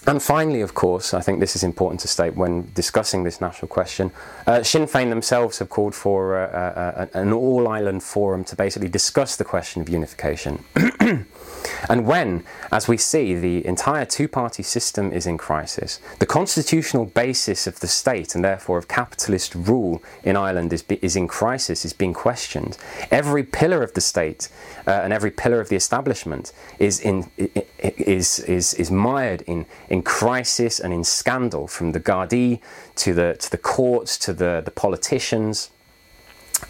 And 0.07 0.23
finally, 0.23 0.61
of 0.61 0.73
course, 0.73 1.13
I 1.13 1.21
think 1.21 1.39
this 1.39 1.55
is 1.55 1.63
important 1.63 1.99
to 2.01 2.07
state 2.07 2.35
when 2.35 2.71
discussing 2.73 3.25
this 3.25 3.41
national 3.41 3.67
question. 3.67 4.11
Uh, 4.47 4.63
Sinn 4.63 4.87
Féin 4.87 5.09
themselves 5.09 5.59
have 5.59 5.69
called 5.69 5.93
for 5.93 6.35
uh, 6.35 6.47
uh 6.47 7.07
an 7.13 7.33
all 7.33 7.67
island 7.67 8.01
forum 8.01 8.43
to 8.45 8.55
basically 8.55 8.89
discuss 8.89 9.35
the 9.35 9.43
question 9.43 9.81
of 9.81 9.89
unification. 9.89 10.63
And 11.87 12.05
when, 12.05 12.43
as 12.71 12.87
we 12.87 12.97
see, 12.97 13.35
the 13.35 13.65
entire 13.65 14.05
two 14.05 14.27
party 14.27 14.63
system 14.63 15.11
is 15.11 15.25
in 15.25 15.37
crisis, 15.37 15.99
the 16.19 16.25
constitutional 16.25 17.05
basis 17.05 17.67
of 17.67 17.79
the 17.79 17.87
state 17.87 18.35
and 18.35 18.43
therefore 18.43 18.77
of 18.77 18.87
capitalist 18.87 19.55
rule 19.55 20.03
in 20.23 20.35
Ireland 20.35 20.73
is, 20.73 20.83
is 21.01 21.15
in 21.15 21.27
crisis, 21.27 21.85
is 21.85 21.93
being 21.93 22.13
questioned, 22.13 22.77
every 23.11 23.43
pillar 23.43 23.81
of 23.81 23.93
the 23.93 24.01
state 24.01 24.49
uh, 24.87 24.91
and 24.91 25.13
every 25.13 25.31
pillar 25.31 25.61
of 25.61 25.69
the 25.69 25.75
establishment 25.75 26.51
is, 26.79 26.99
in, 26.99 27.29
is, 27.77 28.39
is, 28.39 28.73
is 28.73 28.91
mired 28.91 29.41
in, 29.43 29.65
in 29.89 30.01
crisis 30.01 30.79
and 30.79 30.93
in 30.93 31.03
scandal, 31.03 31.67
from 31.67 31.93
the 31.93 31.99
Gardaí 31.99 32.59
to 32.95 33.13
the, 33.13 33.35
to 33.39 33.51
the 33.51 33.57
courts 33.57 34.17
to 34.19 34.33
the, 34.33 34.61
the 34.63 34.71
politicians. 34.71 35.71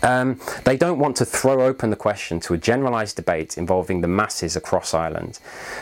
Um, 0.02 0.40
they 0.66 0.78
don't 0.78 1.00
want 1.00 1.18
to 1.18 1.26
throw 1.26 1.62
open 1.62 1.90
the 1.90 1.96
question 1.96 2.40
to 2.42 2.54
a 2.54 2.58
generalised 2.58 3.16
debate 3.16 3.58
involving 3.58 4.02
the 4.02 4.08
masses 4.08 4.56
across 4.56 4.94
Ireland. 4.94 5.40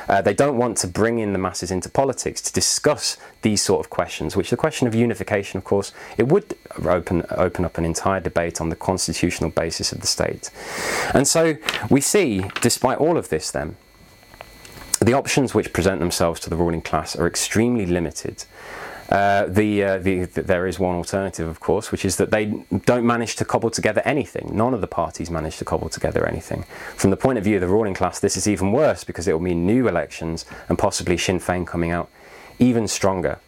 Uh, 0.07 0.21
they 0.21 0.33
don't 0.33 0.57
want 0.57 0.77
to 0.77 0.87
bring 0.87 1.19
in 1.19 1.33
the 1.33 1.39
masses 1.39 1.71
into 1.71 1.89
politics 1.89 2.41
to 2.41 2.53
discuss 2.53 3.17
these 3.41 3.61
sort 3.61 3.85
of 3.85 3.89
questions, 3.89 4.35
which 4.35 4.49
the 4.49 4.57
question 4.57 4.87
of 4.87 4.95
unification, 4.95 5.57
of 5.57 5.63
course, 5.63 5.93
it 6.17 6.27
would 6.27 6.55
open, 6.85 7.23
open 7.31 7.65
up 7.65 7.77
an 7.77 7.85
entire 7.85 8.19
debate 8.19 8.59
on 8.59 8.69
the 8.69 8.75
constitutional 8.75 9.49
basis 9.49 9.91
of 9.91 10.01
the 10.01 10.07
state. 10.07 10.49
And 11.13 11.27
so 11.27 11.57
we 11.89 12.01
see, 12.01 12.45
despite 12.61 12.97
all 12.97 13.17
of 13.17 13.29
this, 13.29 13.51
then, 13.51 13.75
the 14.99 15.13
options 15.13 15.53
which 15.53 15.73
present 15.73 15.99
themselves 15.99 16.39
to 16.41 16.49
the 16.49 16.55
ruling 16.55 16.81
class 16.81 17.15
are 17.15 17.27
extremely 17.27 17.85
limited. 17.85 18.45
Uh, 19.09 19.45
the, 19.45 19.83
uh, 19.83 19.97
the, 19.99 20.25
the, 20.25 20.41
there 20.41 20.67
is 20.67 20.79
one 20.79 20.95
alternative, 20.95 21.47
of 21.47 21.59
course, 21.59 21.91
which 21.91 22.03
is 22.03 22.17
that 22.17 22.29
they 22.29 22.45
don't 22.85 23.05
manage 23.05 23.37
to 23.37 23.45
cobble 23.45 23.69
together 23.69 24.01
anything. 24.03 24.49
None 24.51 24.73
of 24.73 24.81
the 24.81 24.87
parties 24.87 25.31
manage 25.31 25.57
to 25.57 25.65
cobble 25.65 25.87
together 25.87 26.25
anything. 26.27 26.65
From 26.95 27.11
the 27.11 27.17
point 27.17 27.37
of 27.37 27.43
view 27.43 27.55
of 27.55 27.61
the 27.61 27.67
ruling 27.67 27.93
class, 27.93 28.19
this 28.19 28.35
is 28.35 28.47
even 28.47 28.71
worse 28.71 29.03
because 29.05 29.27
it 29.27 29.33
will 29.33 29.39
mean 29.39 29.65
new 29.65 29.87
elections 29.87 30.45
and 30.67 30.77
possibly 30.77 31.17
Sinn 31.17 31.39
Féin 31.39 31.65
coming 31.65 31.91
out 31.91 32.09
even 32.59 32.87
stronger. 32.87 33.39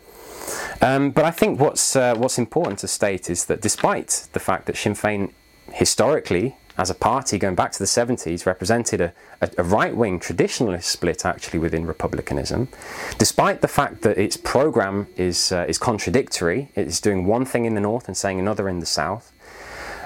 Um, 0.81 1.11
but 1.11 1.25
I 1.25 1.31
think 1.31 1.59
what's 1.59 1.95
uh, 1.95 2.15
what's 2.15 2.37
important 2.37 2.79
to 2.79 2.87
state 2.87 3.29
is 3.29 3.45
that 3.45 3.61
despite 3.61 4.27
the 4.33 4.39
fact 4.39 4.65
that 4.67 4.77
Sinn 4.77 4.93
Féin 4.93 5.31
historically 5.73 6.55
as 6.79 6.89
a 6.89 6.95
party 6.95 7.37
going 7.37 7.55
back 7.55 7.73
to 7.73 7.79
the 7.79 7.85
70s 7.85 8.45
represented 8.45 9.01
a, 9.01 9.13
a, 9.41 9.49
a 9.57 9.63
right 9.63 9.93
wing 9.93 10.17
traditionalist 10.17 10.83
split 10.83 11.25
actually 11.25 11.59
within 11.59 11.85
republicanism, 11.85 12.69
despite 13.17 13.59
the 13.59 13.67
fact 13.67 14.01
that 14.01 14.17
its 14.17 14.37
program 14.37 15.05
is, 15.17 15.51
uh, 15.51 15.65
is 15.67 15.77
contradictory, 15.77 16.69
it 16.75 16.87
is 16.87 17.01
doing 17.01 17.25
one 17.25 17.43
thing 17.43 17.65
in 17.65 17.75
the 17.75 17.81
north 17.81 18.07
and 18.07 18.15
saying 18.15 18.39
another 18.39 18.69
in 18.69 18.79
the 18.79 18.85
south. 18.85 19.33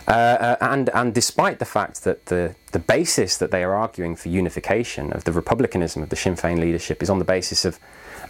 Uh, 0.07 0.11
uh, 0.11 0.57
and, 0.61 0.89
and 0.95 1.13
despite 1.13 1.59
the 1.59 1.65
fact 1.65 2.03
that 2.03 2.25
the, 2.25 2.55
the 2.71 2.79
basis 2.79 3.37
that 3.37 3.51
they 3.51 3.63
are 3.63 3.75
arguing 3.75 4.15
for 4.15 4.29
unification 4.29 5.13
of 5.13 5.23
the 5.25 5.31
republicanism 5.31 6.01
of 6.01 6.09
the 6.09 6.15
Sinn 6.15 6.35
Féin 6.35 6.59
leadership 6.59 7.03
is 7.03 7.09
on 7.09 7.19
the 7.19 7.25
basis 7.25 7.65
of, 7.65 7.79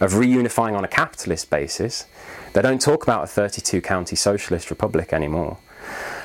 of 0.00 0.12
reunifying 0.12 0.76
on 0.76 0.84
a 0.84 0.88
capitalist 0.88 1.48
basis, 1.48 2.04
they 2.52 2.60
don't 2.60 2.80
talk 2.80 3.02
about 3.02 3.24
a 3.24 3.26
32 3.26 3.80
county 3.80 4.16
socialist 4.16 4.68
republic 4.68 5.14
anymore. 5.14 5.56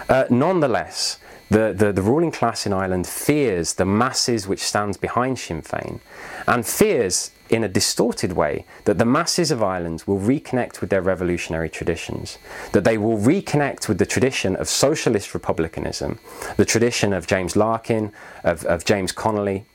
Uh, 0.10 0.26
nonetheless, 0.30 1.18
the, 1.50 1.74
the, 1.76 1.92
the, 1.92 2.02
ruling 2.02 2.32
class 2.32 2.66
in 2.66 2.74
Ireland 2.74 3.08
fears 3.08 3.74
the 3.74 3.86
masses 3.86 4.48
which 4.48 4.62
stands 4.62 4.98
behind 4.98 5.40
Sinn 5.40 5.62
Féin 5.62 6.00
and 6.48 6.66
fears 6.66 7.32
in 7.50 7.64
a 7.64 7.68
distorted 7.68 8.34
way 8.34 8.66
that 8.86 8.98
the 8.98 9.06
masses 9.06 9.50
of 9.50 9.64
Ireland 9.64 10.04
will 10.06 10.20
reconnect 10.20 10.82
with 10.82 10.90
their 10.90 11.02
revolutionary 11.02 11.70
traditions, 11.70 12.38
that 12.72 12.84
they 12.84 12.98
will 12.98 13.18
reconnect 13.18 13.88
with 13.88 13.98
the 13.98 14.06
tradition 14.06 14.56
of 14.56 14.70
socialist 14.70 15.34
republicanism, 15.34 16.20
the 16.58 16.66
tradition 16.66 17.12
of 17.12 17.26
James 17.26 17.56
Larkin, 17.56 18.12
of, 18.44 18.64
of 18.66 18.86
James 18.86 19.12
Connolly, 19.12 19.66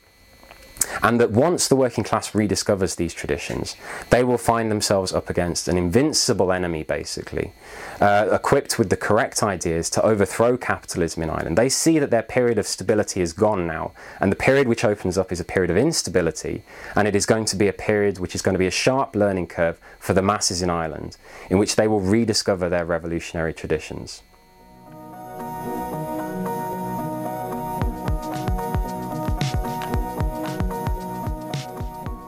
and 1.02 1.20
that 1.20 1.30
once 1.30 1.68
the 1.68 1.76
working 1.76 2.04
class 2.04 2.32
rediscovers 2.32 2.96
these 2.96 3.14
traditions, 3.14 3.76
they 4.10 4.24
will 4.24 4.38
find 4.38 4.70
themselves 4.70 5.12
up 5.12 5.30
against 5.30 5.68
an 5.68 5.76
invincible 5.76 6.52
enemy, 6.52 6.82
basically, 6.82 7.52
uh, 8.00 8.28
equipped 8.32 8.78
with 8.78 8.90
the 8.90 8.96
correct 8.96 9.42
ideas 9.42 9.90
to 9.90 10.02
overthrow 10.02 10.56
capitalism 10.56 11.22
in 11.22 11.30
Ireland. 11.30 11.58
They 11.58 11.68
see 11.68 11.98
that 11.98 12.10
their 12.10 12.22
period 12.22 12.58
of 12.58 12.66
stability 12.66 13.20
is 13.20 13.32
gone 13.32 13.66
now, 13.66 13.92
and 14.20 14.30
the 14.30 14.36
period 14.36 14.68
which 14.68 14.84
opens 14.84 15.18
up 15.18 15.32
is 15.32 15.40
a 15.40 15.44
period 15.44 15.70
of 15.70 15.76
instability, 15.76 16.62
and 16.94 17.06
it 17.08 17.16
is 17.16 17.26
going 17.26 17.44
to 17.46 17.56
be 17.56 17.68
a 17.68 17.72
period 17.72 18.18
which 18.18 18.34
is 18.34 18.42
going 18.42 18.54
to 18.54 18.58
be 18.58 18.66
a 18.66 18.70
sharp 18.70 19.14
learning 19.14 19.46
curve 19.46 19.78
for 19.98 20.12
the 20.12 20.22
masses 20.22 20.62
in 20.62 20.70
Ireland, 20.70 21.16
in 21.50 21.58
which 21.58 21.76
they 21.76 21.88
will 21.88 22.00
rediscover 22.00 22.68
their 22.68 22.84
revolutionary 22.84 23.54
traditions. 23.54 24.22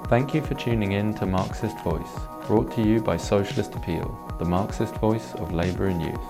Thank 0.08 0.34
you 0.34 0.40
for 0.40 0.54
tuning 0.54 0.92
in 0.92 1.12
to 1.14 1.26
Marxist 1.26 1.80
Voice, 1.80 2.12
brought 2.46 2.70
to 2.76 2.82
you 2.82 3.00
by 3.00 3.16
Socialist 3.16 3.74
Appeal, 3.74 4.16
the 4.38 4.44
Marxist 4.44 4.94
voice 4.98 5.34
of 5.34 5.52
labour 5.52 5.86
and 5.86 6.00
youth. 6.00 6.20